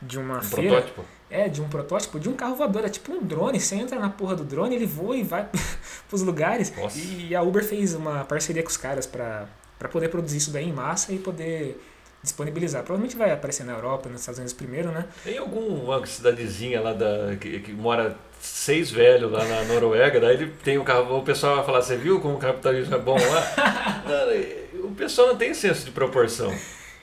[0.00, 0.82] De uma um feira.
[0.82, 1.04] Protótipo.
[1.28, 2.84] É, de um protótipo de um carro voador.
[2.84, 3.58] É tipo um drone.
[3.58, 5.48] Você entra na porra do drone, ele voa e vai
[6.08, 6.72] pros lugares.
[6.76, 6.96] Nossa.
[7.00, 9.48] E a Uber fez uma parceria com os caras para
[9.90, 11.80] poder produzir isso daí em massa e poder
[12.26, 12.82] disponibilizar.
[12.82, 15.06] Provavelmente vai aparecer na Europa, nos Estados Unidos primeiro, né?
[15.24, 20.52] Tem alguma cidadezinha lá da, que, que mora seis velhos lá na Noruega, daí ele
[20.62, 24.02] tem o carro, o pessoal vai falar, você viu como o capitalismo é bom lá?
[24.06, 26.52] não, o pessoal não tem senso de proporção.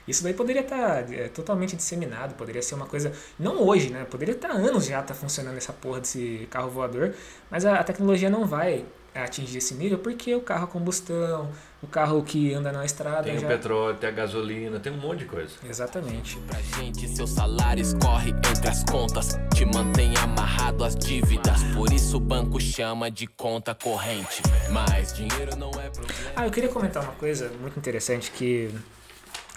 [0.07, 3.13] Isso daí poderia estar tá, é, totalmente disseminado, poderia ser uma coisa.
[3.39, 4.05] Não hoje, né?
[4.09, 7.13] Poderia estar tá anos já tá funcionando essa porra desse carro voador,
[7.49, 11.49] mas a, a tecnologia não vai atingir esse nível porque o carro a combustão,
[11.83, 13.23] o carro que anda na estrada.
[13.23, 13.45] Tem já...
[13.45, 15.51] o petróleo, tem a gasolina, tem um monte de coisa.
[15.67, 16.37] Exatamente.
[16.47, 21.61] Pra gente, seu salário escorre entre as contas, te mantém amarrado às dívidas.
[21.75, 24.41] Por isso o banco chama de conta corrente.
[24.71, 26.31] Mas dinheiro não é problema.
[26.35, 28.73] Ah, eu queria comentar uma coisa muito interessante que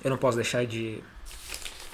[0.03, 0.99] eu não posso deixar de,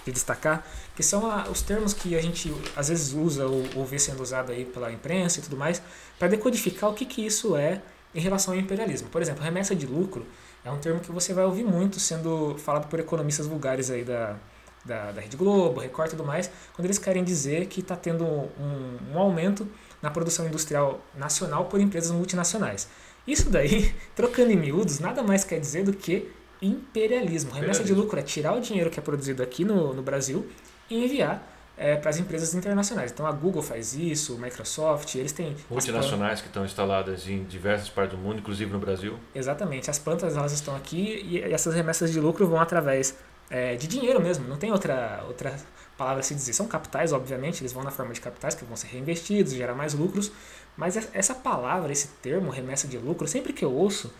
[0.06, 0.66] de destacar,
[0.96, 4.22] que são a, os termos que a gente às vezes usa ou, ou vê sendo
[4.22, 5.82] usado aí pela imprensa e tudo mais,
[6.18, 7.82] para decodificar o que, que isso é
[8.14, 9.08] em relação ao imperialismo.
[9.08, 10.26] Por exemplo, remessa de lucro
[10.64, 14.36] é um termo que você vai ouvir muito sendo falado por economistas vulgares aí da,
[14.84, 18.24] da, da Rede Globo, Record e tudo mais, quando eles querem dizer que está tendo
[18.24, 19.66] um, um aumento
[20.00, 22.88] na produção industrial nacional por empresas multinacionais.
[23.26, 27.50] Isso daí, trocando em miúdos, nada mais quer dizer do que imperialismo.
[27.52, 30.48] Remessa de lucro é tirar o dinheiro que é produzido aqui no, no Brasil
[30.88, 33.10] e enviar é, para as empresas internacionais.
[33.10, 37.88] Então a Google faz isso, o Microsoft, eles têm multinacionais que estão instaladas em diversas
[37.88, 39.18] partes do mundo, inclusive no Brasil.
[39.34, 43.16] Exatamente, as plantas elas estão aqui e essas remessas de lucro vão através
[43.50, 44.46] é, de dinheiro mesmo.
[44.46, 45.54] Não tem outra outra
[45.96, 46.52] palavra a se dizer.
[46.52, 49.94] São capitais, obviamente, eles vão na forma de capitais que vão ser reinvestidos, gerar mais
[49.94, 50.32] lucros.
[50.76, 54.12] Mas essa palavra, esse termo, remessa de lucro, sempre que eu ouço,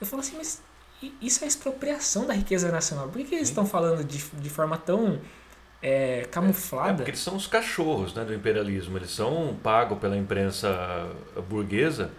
[0.00, 0.62] eu falo assim, mas
[1.20, 3.08] isso é expropriação da riqueza nacional.
[3.08, 5.20] Por que, que eles estão falando de, de forma tão
[5.82, 6.90] é, camuflada.
[6.90, 8.96] É, porque eles são os cachorros né, do imperialismo.
[8.98, 11.08] Eles são pagos pela imprensa
[11.48, 12.10] burguesa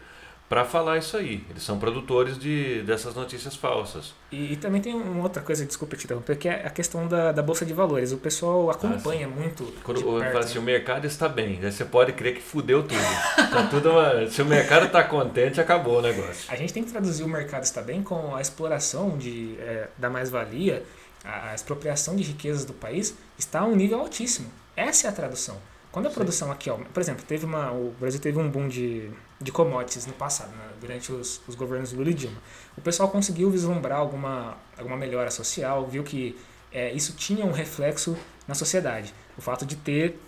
[0.50, 1.46] para falar isso aí.
[1.48, 4.16] Eles são produtores de, dessas notícias falsas.
[4.32, 7.32] E, e também tem uma outra coisa, desculpa te interromper, que é a questão da,
[7.32, 8.12] da Bolsa de Valores.
[8.12, 9.64] O pessoal acompanha ah, muito.
[9.84, 13.00] Quando fala assim, o mercado está bem, você pode crer que fudeu tudo.
[13.52, 16.52] tá tudo uma, se o mercado está contente, acabou o negócio.
[16.52, 20.10] A gente tem que traduzir o mercado está bem com a exploração de, é, da
[20.10, 20.84] mais-valia
[21.30, 24.50] a expropriação de riquezas do país está a um nível altíssimo.
[24.76, 25.58] Essa é a tradução.
[25.92, 26.16] Quando a Sim.
[26.16, 29.10] produção aqui, ó, por exemplo, teve uma, o Brasil teve um boom de,
[29.42, 32.38] de commodities no passado, né, durante os, os governos Lula e Dilma.
[32.78, 36.38] O pessoal conseguiu vislumbrar alguma, alguma melhora social, viu que
[36.72, 38.16] é, isso tinha um reflexo
[38.48, 39.14] na sociedade.
[39.38, 40.20] O fato de ter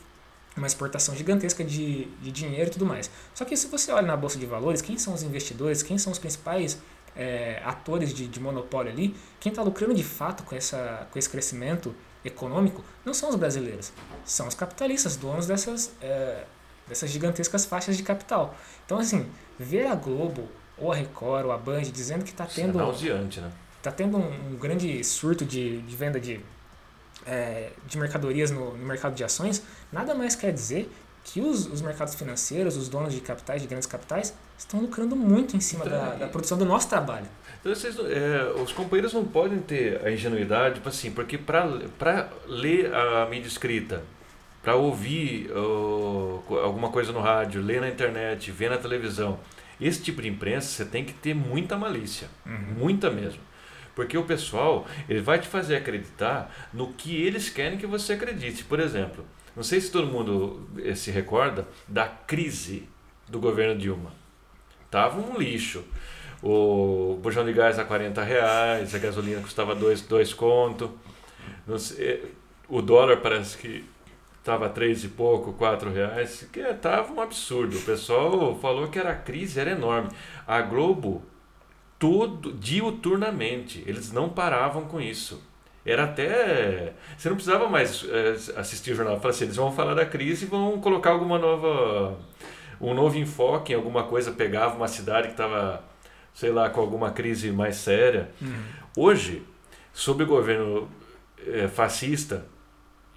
[0.57, 3.09] uma exportação gigantesca de, de dinheiro e tudo mais.
[3.33, 6.11] Só que se você olha na Bolsa de Valores, quem são os investidores, quem são
[6.11, 6.77] os principais
[7.15, 11.29] é, atores de, de monopólio ali, quem está lucrando de fato com, essa, com esse
[11.29, 13.91] crescimento econômico não são os brasileiros,
[14.23, 16.45] são os capitalistas, donos dessas, é,
[16.87, 18.55] dessas gigantescas faixas de capital.
[18.85, 20.47] Então, assim, ver a Globo,
[20.77, 22.79] ou a Record, ou a Band dizendo que está tendo.
[22.79, 22.83] É
[23.41, 23.51] né?
[23.81, 26.39] Tá tendo um, um grande surto de, de venda de,
[27.25, 30.91] é, de mercadorias no, no mercado de ações, nada mais quer dizer
[31.23, 35.55] que os, os mercados financeiros, os donos de capitais, de grandes capitais, estão lucrando muito
[35.55, 37.27] em cima então, da, da, produção do nosso trabalho.
[37.59, 42.93] Então, vocês, é, os companheiros não podem ter a ingenuidade, tipo assim, porque para ler
[42.93, 44.03] a mídia escrita,
[44.63, 45.49] para ouvir
[46.63, 49.39] alguma coisa no rádio, ler na internet, ver na televisão,
[49.79, 52.75] esse tipo de imprensa você tem que ter muita malícia, uhum.
[52.77, 53.41] muita mesmo.
[53.95, 58.63] Porque o pessoal ele vai te fazer acreditar no que eles querem que você acredite.
[58.63, 62.87] Por exemplo, não sei se todo mundo eh, se recorda da crise
[63.27, 64.13] do governo Dilma.
[64.89, 65.83] Tava um lixo.
[66.43, 70.91] O bujão de gás a 40 reais, a gasolina custava 2 dois, dois conto.
[71.77, 72.33] Sei,
[72.67, 73.85] o dólar parece que
[74.41, 77.77] estava três e pouco, quatro reais, que estava um absurdo.
[77.77, 80.09] O pessoal falou que era crise, era enorme.
[80.47, 81.21] A Globo,
[81.99, 85.41] todo diuturnamente, eles não paravam com isso.
[85.85, 86.93] Era até.
[87.17, 89.17] Você não precisava mais é, assistir o jornal.
[89.17, 92.17] Falei assim, eles vão falar da crise e vão colocar alguma nova.
[92.79, 94.31] um novo enfoque em alguma coisa.
[94.31, 95.83] Pegava uma cidade que estava,
[96.33, 98.29] sei lá, com alguma crise mais séria.
[98.41, 98.63] Uhum.
[98.95, 99.43] Hoje,
[99.91, 100.87] sob o governo
[101.47, 102.45] é, fascista,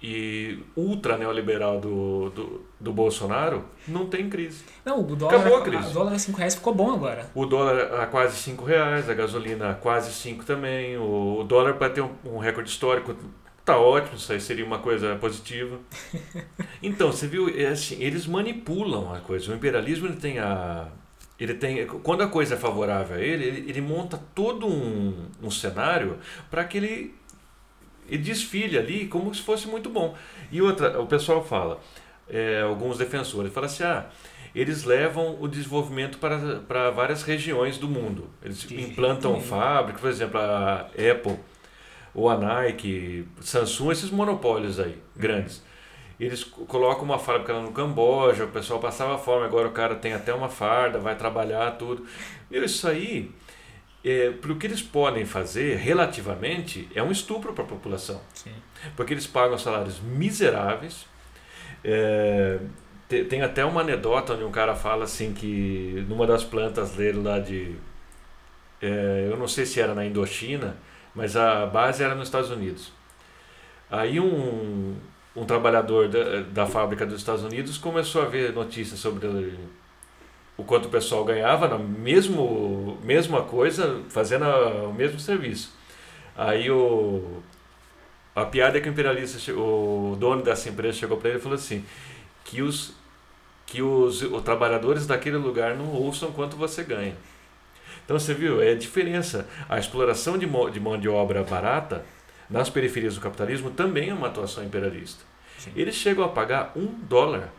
[0.07, 4.63] e ultra neoliberal do, do, do, Bolsonaro, não tem crise.
[4.85, 5.89] Não, o dólar, Acabou a crise.
[5.89, 7.27] O dólar a 5 reais ficou bom agora.
[7.33, 10.95] O dólar a quase 5 reais, a gasolina a quase 5 também.
[10.95, 13.15] O, dólar para ter um, um, recorde histórico
[13.65, 15.79] tá ótimo, isso aí seria uma coisa positiva.
[16.83, 19.51] Então, você viu, é assim, eles manipulam a coisa.
[19.51, 20.87] O imperialismo ele tem a.
[21.39, 25.49] Ele tem, quando a coisa é favorável a ele, ele, ele monta todo um, um
[25.49, 26.19] cenário
[26.51, 27.15] para que ele
[28.09, 30.15] e desfile ali como se fosse muito bom.
[30.51, 31.79] E outra, o pessoal fala,
[32.29, 34.05] é, alguns defensores, fala assim, ah,
[34.53, 38.29] eles levam o desenvolvimento para, para várias regiões do mundo.
[38.41, 41.37] Eles que implantam fábricas, por exemplo, a Apple,
[42.13, 45.61] ou a Nike, Samsung, esses monopólios aí, grandes.
[46.17, 50.13] Eles colocam uma fábrica lá no Camboja, o pessoal passava fome, agora o cara tem
[50.13, 52.05] até uma farda, vai trabalhar, tudo.
[52.49, 53.29] E isso aí
[54.05, 58.21] é, o que eles podem fazer relativamente é um estupro para a população.
[58.35, 58.53] Sim.
[58.95, 61.07] Porque eles pagam salários miseráveis.
[61.83, 62.59] É,
[63.09, 67.19] tem, tem, até uma anedota onde um cara fala assim que numa das plantas dele
[67.19, 67.75] lá de.
[68.79, 70.77] É, eu não sei se era na Indochina,
[71.15, 72.91] mas a base era nos Estados Unidos.
[73.89, 74.97] Aí um,
[75.35, 79.27] um trabalhador da, da fábrica dos Estados Unidos começou a ver notícias sobre
[80.57, 85.73] o quanto o pessoal ganhava na mesmo mesma coisa, fazendo a, o mesmo serviço.
[86.35, 87.41] Aí o
[88.35, 91.55] a piada é que o imperialista, o dono dessa empresa chegou para ele e falou
[91.55, 91.85] assim,
[92.43, 92.93] que os
[93.65, 97.15] que os, os trabalhadores daquele lugar não ouçam quanto você ganha.
[98.03, 99.47] Então você viu, é a diferença.
[99.67, 102.05] A exploração de mão de, mão de obra barata
[102.49, 105.23] nas periferias do capitalismo também é uma atuação imperialista.
[105.57, 105.71] Sim.
[105.75, 107.51] Eles chegam a pagar um dólar.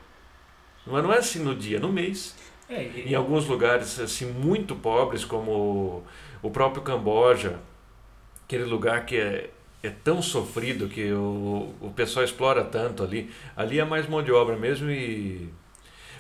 [0.87, 2.37] É, não é assim no dia, no mês.
[2.69, 3.13] É, e...
[3.13, 6.03] Em alguns lugares assim muito pobres, como
[6.43, 7.59] o próprio Camboja,
[8.45, 9.51] aquele lugar que é,
[9.83, 13.31] é tão sofrido que o, o pessoal explora tanto ali.
[13.57, 15.49] Ali é mais mão de obra mesmo e.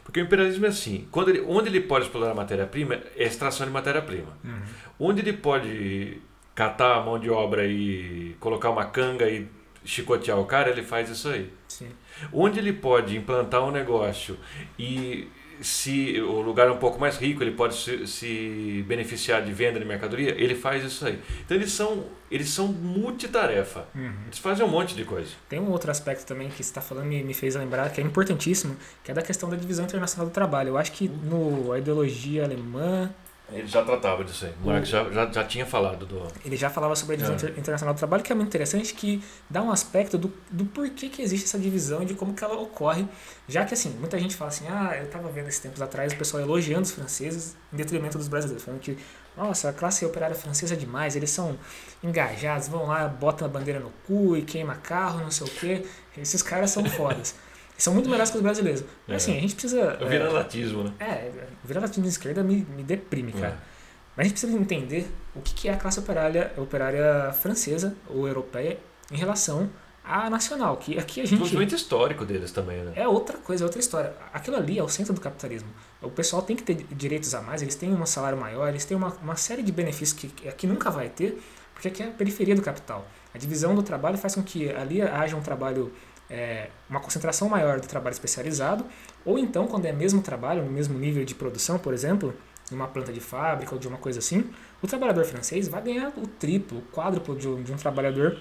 [0.05, 3.67] Porque o imperialismo é assim: quando ele, onde ele pode explorar a matéria-prima é extração
[3.67, 4.37] de matéria-prima.
[4.45, 4.61] Uhum.
[4.99, 6.21] Onde ele pode
[6.55, 9.47] catar a mão de obra e colocar uma canga e
[9.85, 11.53] chicotear o cara, ele faz isso aí.
[11.69, 11.89] Sim.
[12.33, 14.39] Onde ele pode implantar um negócio
[14.79, 15.29] e
[15.61, 19.79] se o lugar é um pouco mais rico, ele pode se, se, beneficiar de venda
[19.79, 21.19] de mercadoria, ele faz isso aí.
[21.45, 23.87] Então eles são, eles são multitarefa.
[23.95, 24.13] Uhum.
[24.27, 25.31] Eles fazem um monte de coisa.
[25.49, 28.05] Tem um outro aspecto também que você está falando e me fez lembrar, que é
[28.05, 30.69] importantíssimo, que é da questão da divisão internacional do trabalho.
[30.71, 33.11] Eu acho que no, a ideologia alemã,
[33.53, 34.53] ele já tratava disso aí.
[34.61, 36.27] O Marx já, já, já tinha falado do.
[36.45, 37.53] Ele já falava sobre a divisão é.
[37.53, 41.23] internacional do trabalho, que é muito interessante, que dá um aspecto do, do porquê que
[41.23, 43.07] existe essa divisão e de como que ela ocorre.
[43.47, 46.17] Já que, assim, muita gente fala assim, ah, eu estava vendo esses tempos atrás o
[46.17, 48.99] pessoal elogiando os franceses em detrimento dos brasileiros, falando que,
[49.37, 51.57] nossa, a classe operária francesa é demais, eles são
[52.03, 55.87] engajados, vão lá, botam a bandeira no cu e queima carro, não sei o quê.
[56.19, 57.37] Esses caras são fodas.
[57.79, 58.85] são muito melhores que os brasileiros.
[59.07, 59.17] Mas é.
[59.17, 59.81] assim, a gente precisa.
[60.01, 60.93] É o viralatismo, né?
[60.99, 61.31] É,
[61.63, 63.49] o viralatismo de esquerda me, me deprime, cara.
[63.49, 63.77] É.
[64.17, 68.79] Mas a gente precisa entender o que é a classe operária, operária francesa ou europeia
[69.13, 69.69] em relação
[70.03, 70.79] à nacional.
[70.79, 71.37] Que aqui a gente.
[71.37, 72.93] O movimento histórico deles também, né?
[72.97, 74.15] É outra coisa, é outra história.
[74.33, 75.69] Aquilo ali é o centro do capitalismo.
[76.01, 78.97] O pessoal tem que ter direitos a mais, eles têm um salário maior, eles têm
[78.97, 81.43] uma, uma série de benefícios que aqui nunca vai ter,
[81.75, 83.07] porque aqui é a periferia do capital.
[83.35, 85.93] A divisão do trabalho faz com que ali haja um trabalho
[86.31, 88.85] é, uma concentração maior do trabalho especializado,
[89.25, 92.35] ou então, quando é mesmo trabalho, no mesmo nível de produção, por exemplo,
[92.71, 94.51] numa planta de fábrica ou de uma coisa assim,
[94.83, 98.39] o trabalhador francês vai ganhar o triplo, o quádruplo de um, de um trabalhador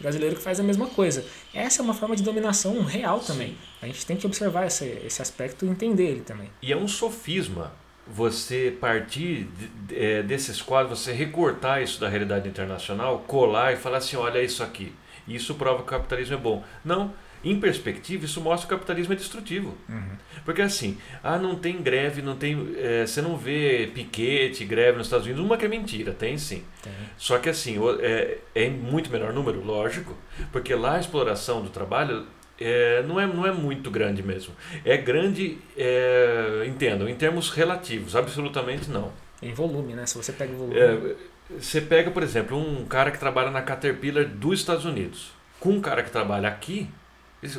[0.00, 1.24] brasileiro que faz a mesma coisa.
[1.54, 3.50] Essa é uma forma de dominação real também.
[3.50, 3.58] Sim.
[3.82, 6.50] A gente tem que observar esse, esse aspecto e entender ele também.
[6.60, 7.72] E é um sofisma
[8.06, 9.48] você partir
[9.92, 14.62] é, desses quadros, você recortar isso da realidade internacional, colar e falar assim, olha isso
[14.62, 14.92] aqui.
[15.26, 16.64] Isso prova que o capitalismo é bom.
[16.84, 17.12] Não.
[17.44, 19.76] Em perspectiva, isso mostra que o capitalismo é destrutivo.
[19.88, 20.16] Uhum.
[20.44, 22.74] Porque assim, ah, não tem greve, não tem.
[22.76, 26.62] É, você não vê piquete, greve nos Estados Unidos, uma que é mentira, tem sim.
[26.82, 26.92] Tem.
[27.16, 30.16] Só que assim, é, é muito menor número, lógico,
[30.52, 32.26] porque lá a exploração do trabalho
[32.60, 34.54] é, não, é, não é muito grande mesmo.
[34.84, 39.12] É grande, é, entendam, em termos relativos, absolutamente não.
[39.42, 40.06] Em volume, né?
[40.06, 40.78] Se você pega o volume.
[40.78, 41.16] É,
[41.58, 45.80] você pega, por exemplo, um cara que trabalha na Caterpillar dos Estados Unidos, com um
[45.80, 46.88] cara que trabalha aqui,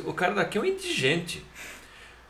[0.06, 1.44] O cara daqui é um indigente.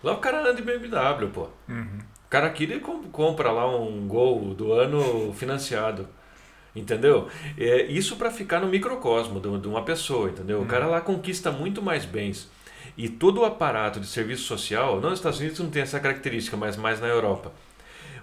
[0.02, 1.48] Lá o cara anda de BMW, pô.
[1.68, 1.98] Uhum.
[2.26, 6.08] O cara aqui ele com- compra lá um gol do ano financiado.
[6.74, 7.28] Entendeu?
[7.56, 10.60] É, isso para ficar no microcosmo de de uma pessoa, entendeu?
[10.60, 12.50] O cara lá conquista muito mais bens.
[12.96, 16.56] E todo o aparato de serviço social, não nos Estados Unidos não tem essa característica,
[16.56, 17.52] mas mais na Europa.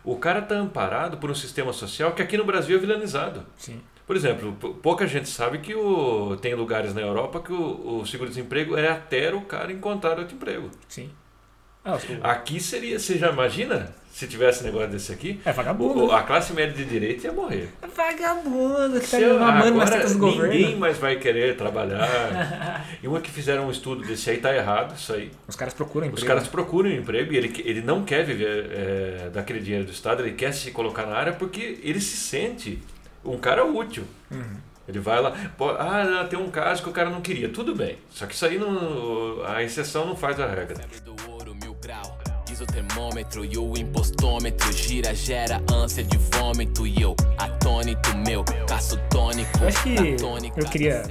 [0.03, 3.45] O cara está amparado por um sistema social que aqui no Brasil é vilanizado.
[3.57, 3.79] Sim.
[4.07, 8.05] Por exemplo, pou- pouca gente sabe que o, tem lugares na Europa que o, o
[8.05, 10.69] seguro-desemprego é até o cara encontrar outro emprego.
[10.87, 11.09] Sim.
[11.83, 15.39] Ah, Aqui seria, você já imagina se tivesse negócio desse aqui?
[15.43, 15.99] É vagabundo.
[16.01, 17.69] O- o- a classe média de direito ia morrer.
[17.81, 20.77] É vagabundo que tá mamando nas agora tetas do ninguém governo.
[20.77, 22.85] mais vai querer trabalhar.
[23.01, 25.31] e uma que fizeram um estudo desse aí tá errado, isso aí.
[25.47, 26.27] Os caras procuram Os emprego.
[26.27, 30.33] caras procuram emprego e ele, ele não quer viver é, daquele dinheiro do Estado, ele
[30.35, 32.79] quer se colocar na área porque ele se sente
[33.25, 34.03] um cara útil.
[34.29, 34.57] Uhum.
[34.87, 37.97] Ele vai lá, pô, ah, tem um caso que o cara não queria, tudo bem.
[38.09, 40.75] Só que isso aí não, a exceção não faz a regra.
[41.63, 42.17] Mil grau.
[42.45, 46.85] Diz o termômetro e o impostômetro gira, gera ânsia de vômito.
[46.85, 49.49] E eu, atônito meu, caço tônico.
[49.61, 51.03] Eu acho que tônica eu queria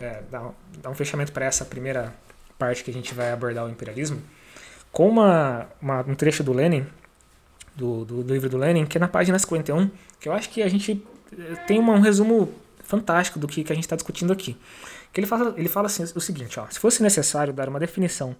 [0.00, 0.52] é, dar, um,
[0.82, 2.14] dar um fechamento para essa primeira
[2.58, 4.20] parte que a gente vai abordar o imperialismo
[4.90, 6.86] com uma, uma- um trecho do Lenin,
[7.74, 10.62] do, do, do livro do Lenin, que é na página 51, que eu acho que
[10.62, 11.04] a gente
[11.38, 12.52] eh, tem uma- um resumo
[12.82, 14.56] fantástico do que, que a gente está discutindo aqui.
[15.12, 18.34] Que ele fala, ele fala assim, o seguinte, ó, se fosse necessário dar uma definição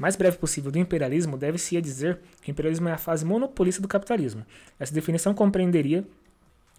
[0.00, 3.86] mais breve possível do imperialismo, deve-se dizer que o imperialismo é a fase monopolista do
[3.86, 4.46] capitalismo.
[4.78, 6.02] Essa definição compreenderia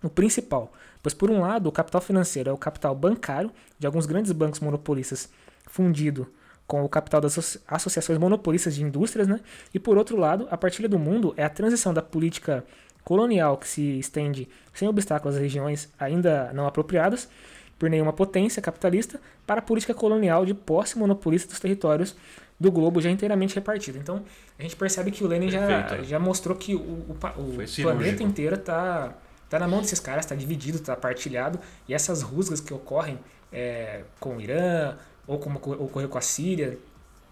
[0.02, 4.08] o principal, pois por um lado o capital financeiro é o capital bancário de alguns
[4.08, 5.30] grandes bancos monopolistas
[5.68, 6.28] fundido
[6.66, 9.40] com o capital das asso- associações monopolistas de indústrias, né?
[9.72, 12.66] E por outro lado, a partilha do mundo é a transição da política
[13.04, 17.30] colonial que se estende sem obstáculos às regiões ainda não apropriadas
[17.78, 22.16] por nenhuma potência capitalista para a política colonial de posse monopolista dos territórios
[22.62, 23.98] do globo já inteiramente repartido.
[23.98, 24.24] Então,
[24.58, 26.04] a gente percebe que o Lenin já, Perfeito.
[26.06, 29.14] já mostrou que o, o, o planeta inteiro tá,
[29.50, 31.60] tá na mão desses caras, tá dividido, tá partilhado.
[31.90, 33.18] E essas rusgas que ocorrem
[33.52, 34.96] é, com o Irã,
[35.26, 36.78] ou como oco- ocorreu com a Síria,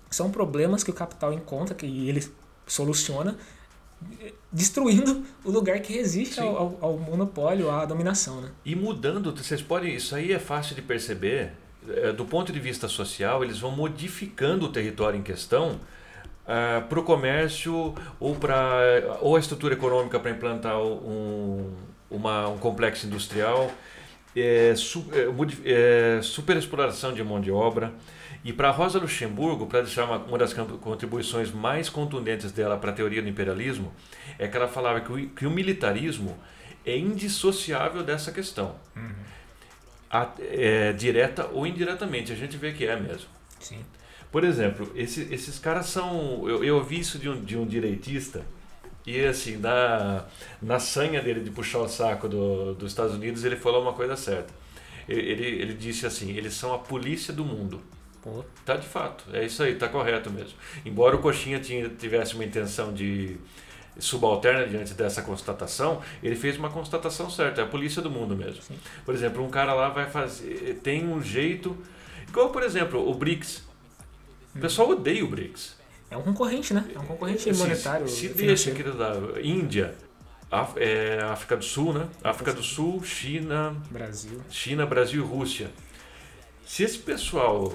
[0.09, 2.27] são problemas que o capital encontra, que ele
[2.65, 3.37] soluciona,
[4.51, 8.41] destruindo o lugar que resiste ao, ao- ao monopólio, à dominação.
[8.41, 8.49] Né?
[8.65, 11.51] E mudando, vocês podem, isso aí é fácil de perceber, é,
[12.15, 15.79] do ponto de vista social, eles vão modificando o território em questão
[16.89, 21.71] para o comércio ou para ou a estrutura econômica para implantar um,
[22.09, 23.71] uma, um complexo industrial,
[24.35, 27.93] é, su, é, é, superexploração de mão de obra.
[28.43, 32.93] E para Rosa Luxemburgo, para deixar uma, uma das contribuições mais contundentes dela para a
[32.93, 33.93] teoria do imperialismo,
[34.37, 36.37] é que ela falava que o, que o militarismo
[36.85, 38.75] é indissociável dessa questão.
[40.09, 43.29] A- é, direta ou indiretamente, a gente vê que é mesmo.
[43.59, 43.85] Sim.
[44.31, 46.47] Por exemplo, esse- esses caras são.
[46.47, 48.43] Eu, eu ouvi isso de um, de um direitista,
[49.05, 50.25] e assim, na,
[50.61, 54.15] na sanha dele de puxar o saco do, dos Estados Unidos, ele falou uma coisa
[54.15, 54.53] certa.
[55.07, 57.81] Ele, ele, disse assim: eles são a polícia do mundo.
[58.21, 60.53] Pô, Tá de fato, é isso aí, tá correto mesmo.
[60.85, 63.37] Embora o Coxinha tinha, tivesse uma intenção de
[63.99, 68.61] subalterna diante dessa constatação, ele fez uma constatação certa, é a polícia do mundo mesmo.
[68.61, 68.77] Sim.
[69.05, 71.77] Por exemplo, um cara lá vai fazer, tem um jeito,
[72.27, 73.63] igual por exemplo, o BRICS.
[74.55, 75.75] O pessoal odeia o BRICS.
[76.09, 76.85] é um concorrente, né?
[76.95, 78.07] É um concorrente Assim, monetário.
[78.07, 79.95] se deixa aquilo da Índia,
[80.51, 82.07] Af- é, África do Sul, né?
[82.23, 84.41] África do Sul, China, Brasil.
[84.49, 85.69] China, Brasil e Rússia.
[86.65, 87.73] Se esse pessoal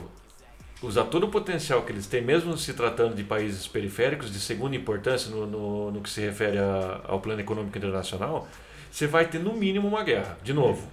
[0.85, 4.77] usar todo o potencial que eles têm, mesmo se tratando de países periféricos de segunda
[4.77, 8.47] importância no, no, no que se refere a- ao plano econômico internacional,
[8.91, 10.87] você vai ter no mínimo uma guerra, de novo.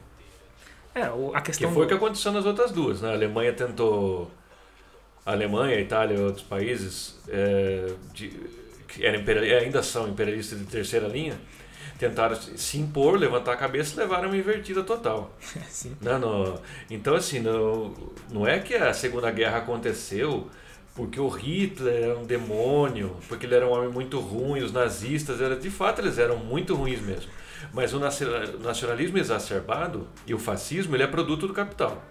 [0.94, 1.72] É, a Que questão.
[1.72, 3.02] foi o do- que aconteceu nas outras duas.
[3.02, 3.10] Né?
[3.10, 4.30] A Alemanha tentou.
[5.26, 8.34] A Alemanha, a Itália e outros países é, de-
[8.88, 11.36] que eram imperial- ainda são imperialistas de terceira linha,
[12.02, 15.38] tentaram se impor, levantar a cabeça e levaram uma invertida total.
[15.70, 15.95] Sim.
[16.02, 16.60] Não, não.
[16.89, 17.93] Então, assim, não,
[18.32, 20.49] não é que a Segunda Guerra aconteceu
[20.95, 25.39] porque o Hitler era um demônio, porque ele era um homem muito ruim, os nazistas,
[25.39, 27.32] era, de fato, eles eram muito ruins mesmo.
[27.74, 32.03] Mas o nacio- nacionalismo exacerbado e o fascismo, ele é produto do capital.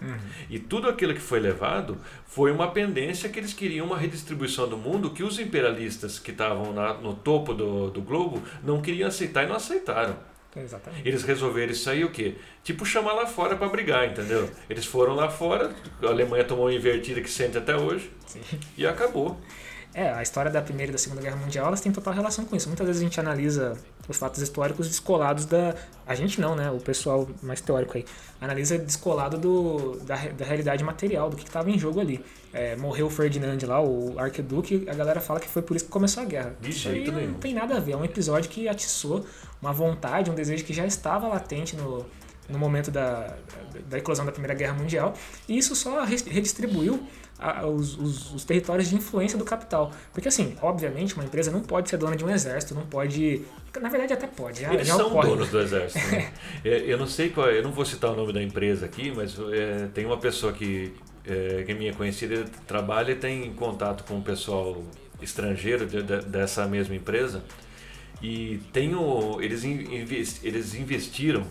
[0.49, 4.77] E tudo aquilo que foi levado foi uma pendência que eles queriam uma redistribuição do
[4.77, 9.47] mundo que os imperialistas que estavam no topo do, do globo não queriam aceitar e
[9.47, 10.15] não aceitaram.
[10.55, 11.07] Exatamente.
[11.07, 12.35] Eles resolveram isso aí o quê?
[12.61, 14.49] Tipo chamar lá fora para brigar, entendeu?
[14.69, 15.73] Eles foram lá fora,
[16.03, 18.41] a Alemanha tomou uma invertida que sente até hoje Sim.
[18.77, 19.39] e acabou.
[19.93, 22.55] É, a história da Primeira e da Segunda Guerra Mundial, elas têm total relação com
[22.55, 22.67] isso.
[22.69, 23.77] Muitas vezes a gente analisa
[24.07, 25.75] os fatos históricos descolados da...
[26.07, 26.71] A gente não, né?
[26.71, 28.05] O pessoal mais teórico aí.
[28.39, 32.23] Analisa descolado do, da, da realidade material, do que estava em jogo ali.
[32.53, 35.91] É, morreu o Ferdinand lá, o arquiduque, a galera fala que foi por isso que
[35.91, 36.55] começou a guerra.
[36.59, 37.31] De isso jeito aí nenhum.
[37.33, 37.91] não tem nada a ver.
[37.91, 39.25] É um episódio que atiçou
[39.61, 42.05] uma vontade, um desejo que já estava latente no,
[42.51, 43.35] no momento da,
[43.89, 45.13] da eclosão da Primeira Guerra Mundial.
[45.47, 47.01] E isso só redistribuiu
[47.39, 49.91] a- os, os- os territórios de influência do capital.
[50.13, 53.41] Porque, assim, obviamente, uma empresa não pode ser dona de um exército, não pode.
[53.81, 54.61] Na verdade, até pode.
[54.61, 55.27] Já, Eles já são ocorre.
[55.29, 56.05] donos do exército.
[56.11, 56.31] né?
[56.63, 59.35] É, eu não sei qual, eu não vou citar o nome da empresa aqui, mas
[59.51, 60.93] é, tem uma pessoa que,
[61.25, 64.83] é, que é minha conhecida, trabalha e tem contato com o pessoal
[65.21, 67.43] estrangeiro de- de- dessa mesma empresa
[68.21, 71.43] e tem o, eles, inves- eles investiram,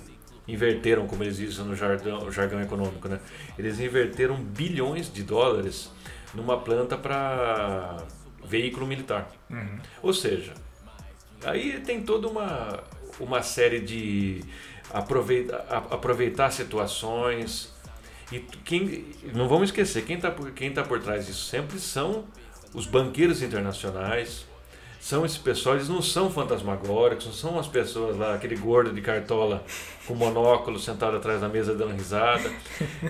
[0.49, 3.21] inverteram, como eles dizem no jargão, jargão econômico, né?
[3.59, 5.91] Eles inverteram bilhões de dólares
[6.35, 7.99] numa planta para
[8.45, 9.31] veículo militar.
[10.03, 10.53] Ou seja,
[11.45, 12.83] Aí tem toda uma,
[13.19, 14.43] uma série de
[14.93, 15.57] aproveita,
[15.91, 17.73] aproveitar situações.
[18.31, 22.25] E quem, não vamos esquecer, quem está por, quem tá por trás disso sempre são
[22.75, 24.47] os banqueiros internacionais,
[25.01, 29.01] são esse pessoal, eles não são fantasmagóricos, não são as pessoas lá, aquele gordo de
[29.01, 29.65] cartola
[30.07, 32.53] com monóculo sentado atrás da mesa dando risada.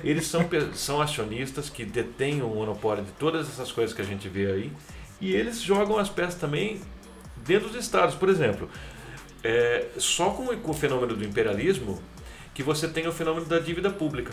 [0.04, 4.28] Eles são, são acionistas que detêm o monopólio de todas essas coisas que a gente
[4.28, 4.72] vê aí.
[5.20, 6.80] E eles jogam as peças também
[7.44, 8.14] dentro dos estados.
[8.14, 8.70] Por exemplo,
[9.42, 12.00] é, só com, o- fenômeno do imperialismo
[12.54, 14.32] que você tem o fenômeno da dívida pública.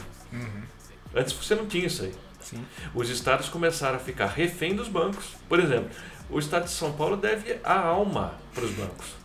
[1.15, 2.13] Antes você não tinha isso aí.
[2.39, 2.63] Sim.
[2.93, 5.35] Os estados começaram a ficar refém dos bancos.
[5.49, 5.89] Por exemplo,
[6.29, 9.15] o estado de São Paulo deve a alma para os bancos.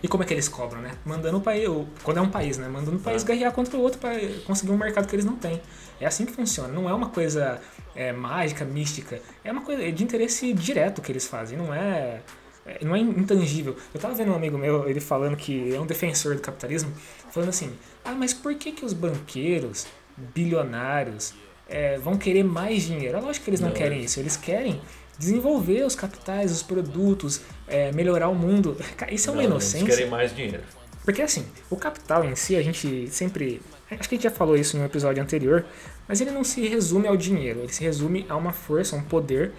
[0.00, 0.92] E como é que eles cobram, né?
[1.04, 1.68] Mandando o país,
[2.04, 2.68] quando é um país, né?
[2.68, 3.26] Mandando o país É.
[3.26, 4.14] guerrear contra o outro para
[4.46, 5.60] conseguir um mercado que eles não têm.
[6.00, 6.68] É assim que funciona.
[6.72, 7.60] Não é uma coisa
[7.96, 9.20] é, mágica, mística.
[9.42, 11.58] É uma coisa de interesse direto que eles fazem.
[11.58, 12.20] Não é,
[12.64, 13.76] é- não é intangível.
[13.92, 16.92] Eu tava vendo um amigo meu, ele falando que é um defensor do capitalismo,
[17.32, 17.72] falando assim:
[18.04, 21.34] ah, mas por que que os banqueiros, bilionários,
[21.68, 23.18] é, vão querer mais dinheiro?
[23.18, 24.20] É lógico que eles não, Não, querem isso.
[24.20, 24.80] Eles querem
[25.18, 28.76] desenvolver os capitais, os produtos, é, melhorar o mundo.
[29.10, 29.84] Isso é uma Não, inocência.
[29.84, 30.62] Eles querem mais dinheiro.
[31.04, 33.62] Porque assim, o capital em si, a gente sempre.
[33.90, 35.64] Acho que a gente já falou isso em um episódio anterior,
[36.06, 39.02] mas ele não se resume ao dinheiro, ele se resume a uma força, a um
[39.02, 39.52] poder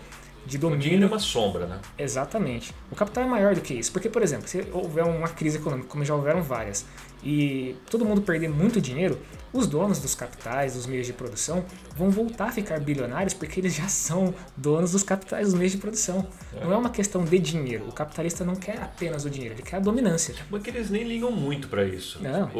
[0.45, 1.07] de O dinheiro é domínio.
[1.07, 1.79] uma sombra, né?
[1.97, 2.73] Exatamente.
[2.91, 3.91] O capital é maior do que isso.
[3.91, 6.85] Porque, por exemplo, se houver uma crise econômica, como já houveram várias,
[7.23, 9.19] e todo mundo perder muito dinheiro,
[9.51, 11.65] os donos dos capitais, dos meios de produção,
[11.95, 15.77] vão voltar a ficar bilionários porque eles já são donos dos capitais, dos meios de
[15.79, 16.25] produção.
[16.61, 17.85] Não é uma questão de dinheiro.
[17.87, 20.33] O capitalista não quer apenas o dinheiro, ele quer a dominância.
[20.49, 22.19] Mas que eles nem ligam muito para isso.
[22.21, 22.49] Não.
[22.53, 22.59] O,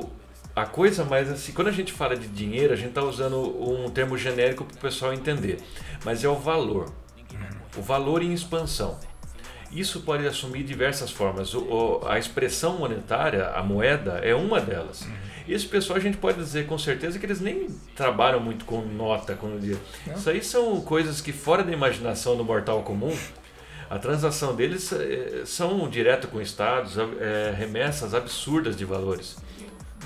[0.00, 0.10] o-
[0.56, 3.88] a coisa mais assim, quando a gente fala de dinheiro, a gente está usando um
[3.90, 5.58] termo genérico para o pessoal entender.
[6.04, 6.92] Mas é o valor.
[7.76, 8.98] O valor em expansão.
[9.72, 11.52] Isso pode assumir diversas formas.
[11.54, 11.64] O-
[12.02, 15.06] o- a expressão monetária, a moeda, é uma delas.
[15.48, 17.66] Esse pessoal a gente pode dizer com certeza que eles nem
[17.96, 19.48] trabalham muito com nota, com.
[19.48, 20.14] Não.
[20.14, 23.14] Isso aí são coisas que fora da imaginação do mortal comum.
[23.90, 29.36] A transação deles eh, são direto com estados, eh, remessas absurdas de valores.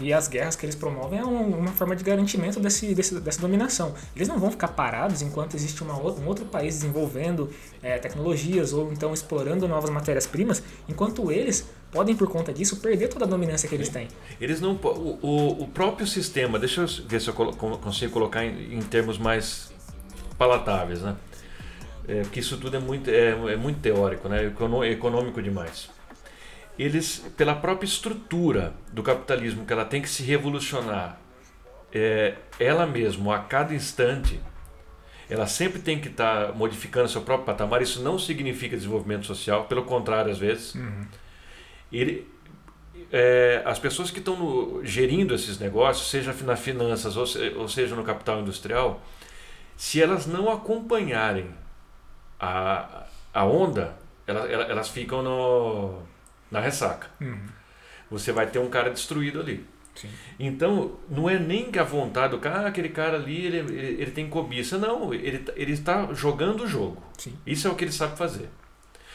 [0.01, 3.41] E as guerras que eles promovem é um- uma forma de garantimento desse, desse- dessa
[3.41, 3.95] dominação.
[4.15, 7.51] Eles não vão ficar parados enquanto existe uma um outro país desenvolvendo
[7.83, 13.25] é, tecnologias ou então explorando novas matérias-primas, enquanto eles podem, por conta disso, perder toda
[13.25, 14.09] a dominância que eles têm.
[14.41, 18.75] Eles não o, o, o próprio sistema, deixa eu ver se eu consigo colocar em,
[18.75, 19.71] em termos mais
[20.37, 21.17] palatáveis, né?
[22.07, 24.47] É, porque isso tudo é muito, é, é muito teórico, né?
[24.91, 25.91] Econômico demais.
[26.79, 31.19] Eles, pela própria estrutura do capitalismo, que ela tem que se revolucionar,
[31.93, 34.41] é, ela mesma, a cada instante,
[35.29, 37.83] ela sempre tem que estar modificando seu próprio patamar.
[37.83, 40.75] Isso não significa desenvolvimento social, pelo contrário, às vezes.
[41.93, 42.27] Ele,
[43.13, 47.97] é, as pessoas que estão gerindo esses negócios, seja na finanças ou, se- ou seja
[47.97, 49.03] no capital industrial,
[49.77, 51.51] se elas não acompanharem
[52.39, 53.05] a,
[53.35, 56.03] a onda, elas, elas, elas ficam no,
[56.51, 57.09] na ressaca.
[58.11, 59.65] Você vai ter um cara destruído ali.
[59.95, 60.09] Sim.
[60.39, 64.03] Então, não é nem que a vontade do cara, ah, aquele cara ali, ele, ele,
[64.03, 64.79] ele tem cobiça.
[64.79, 67.03] Não, ele, tá- ele está jogando o jogo.
[67.19, 67.35] Sim.
[67.47, 68.49] Isso é o que ele sabe fazer.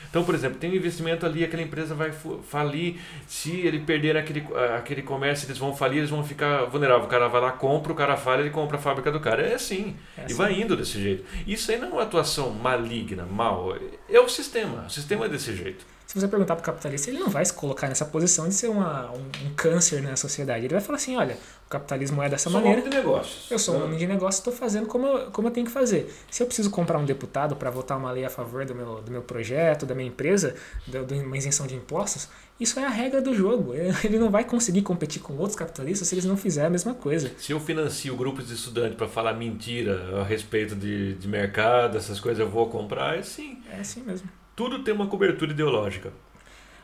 [0.09, 2.11] Então, por exemplo, tem um investimento ali, aquela empresa vai
[2.43, 2.99] falir.
[3.25, 4.45] Se ele perder aquele,
[4.77, 7.05] aquele comércio, eles vão falir, eles vão ficar vulneráveis.
[7.07, 9.41] O cara vai lá, compra, o cara falha, ele compra a fábrica do cara.
[9.41, 9.95] É assim.
[10.17, 10.34] É E assim.
[10.36, 11.23] vai indo desse jeito.
[11.47, 13.75] Isso aí não é uma atuação maligna, mal.
[14.07, 14.84] É o sistema.
[14.86, 15.84] O sistema é desse jeito.
[16.14, 18.68] Se você perguntar para o capitalista, ele não vai se colocar nessa posição de ser
[18.68, 20.64] uma, um, um, câncer na sociedade.
[20.64, 21.36] Ele vai falar assim: olha,
[21.66, 22.82] o capitalismo é dessa sou maneira.
[22.82, 23.49] Homem de negócios.
[23.49, 26.14] Eu sou um homem de negócio, estou fazendo como eu, como eu tenho que fazer.
[26.30, 29.11] Se eu preciso comprar um deputado para votar uma lei a favor do meu, do
[29.11, 30.53] meu projeto, da minha empresa,
[30.86, 33.74] de uma isenção de impostos, isso é a regra do jogo.
[34.05, 37.32] Ele não vai conseguir competir com outros capitalistas se eles não fizerem a mesma coisa.
[37.39, 42.20] Se eu financio grupos de estudantes para falar mentira a respeito de, de mercado, essas
[42.20, 43.57] coisas, eu vou comprar, é sim.
[43.72, 46.11] É assim mesmo tudo tem uma cobertura ideológica.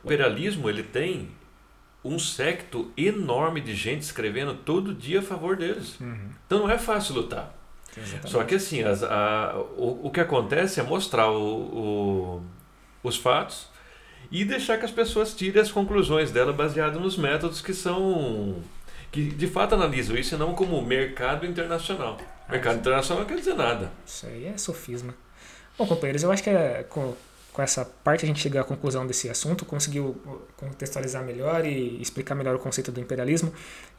[0.04, 1.30] O imperialismo ele tem
[2.04, 6.00] um secto enorme de gente escrevendo todo dia a favor deles.
[6.00, 6.30] Uhum.
[6.46, 7.54] Então não é fácil lutar.
[7.98, 8.30] Exatamente.
[8.30, 12.44] Só que assim, as, a, o, o que acontece é mostrar o, o,
[13.04, 13.68] os fatos
[14.32, 18.62] e deixar que as pessoas tirem as conclusões dela baseado nos métodos que são
[19.12, 22.18] que de fato analisam isso não como mercado internacional.
[22.48, 23.92] Mercado internacional não quer dizer nada.
[24.06, 25.14] Isso aí é sofisma.
[25.78, 26.86] Bom, companheiros, eu acho que é,
[27.60, 30.16] com essa parte a gente chega à conclusão desse assunto, conseguiu
[30.56, 33.52] contextualizar melhor e explicar melhor o conceito do imperialismo.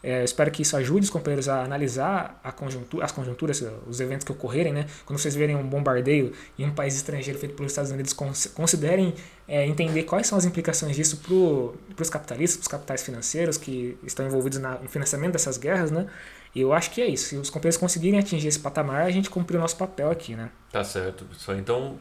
[0.02, 4.24] É, espero que isso ajude os companheiros a analisar a conjuntura, as conjunturas, os eventos
[4.24, 4.72] que ocorrerem.
[4.72, 4.86] Né?
[5.04, 9.12] Quando vocês verem um bombardeio em um país estrangeiro feito pelos Estados Unidos, considerem
[9.46, 13.98] é, entender quais são as implicações disso para os capitalistas, para os capitais financeiros que
[14.04, 15.90] estão envolvidos na, no financiamento dessas guerras.
[15.90, 16.06] Né?
[16.54, 17.26] E eu acho que é isso.
[17.26, 20.34] Se os companheiros conseguirem atingir esse patamar, a gente cumpriu o nosso papel aqui.
[20.34, 20.48] Né?
[20.72, 21.58] Tá certo, pessoal.
[21.58, 21.98] Então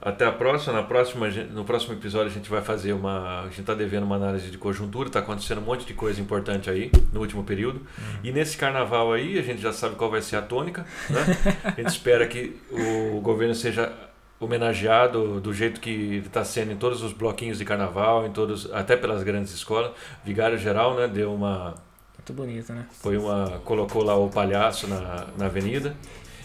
[0.00, 0.74] até a próxima.
[0.74, 1.28] Na próxima.
[1.28, 3.40] No próximo episódio a gente vai fazer uma.
[3.40, 6.70] A gente está devendo uma análise de conjuntura, está acontecendo um monte de coisa importante
[6.70, 7.78] aí no último período.
[7.78, 8.18] Uhum.
[8.24, 10.86] E nesse carnaval aí, a gente já sabe qual vai ser a tônica.
[11.08, 11.20] Né?
[11.64, 13.92] a gente espera que o governo seja
[14.38, 18.72] homenageado do jeito que ele está sendo em todos os bloquinhos de carnaval, em todos,
[18.72, 19.92] até pelas grandes escolas.
[20.24, 21.74] Vigário geral, né, deu uma
[22.20, 22.86] muito bonito, né?
[22.92, 25.94] Foi uma colocou lá o palhaço na, na avenida.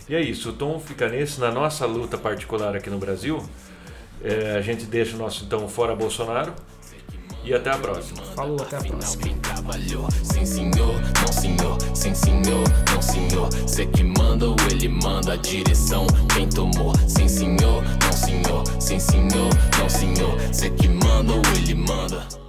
[0.08, 1.40] E é isso, o tom fica nesse.
[1.40, 3.44] Na nossa luta particular aqui no Brasil,
[4.24, 6.54] é, a gente deixa o nosso então fora Bolsonaro.
[7.44, 8.24] E até a próxima.
[8.36, 9.24] Falou, até a próxima.
[9.24, 13.50] Quem trabalhou, sim senhor, não senhor, sim senhor, não senhor.
[13.68, 16.08] Cê que manda ou ele manda a direção.
[16.34, 20.40] Quem tomou, sim senhor, não senhor, sim senhor, não senhor.
[20.52, 22.45] Cê que manda ou ele manda.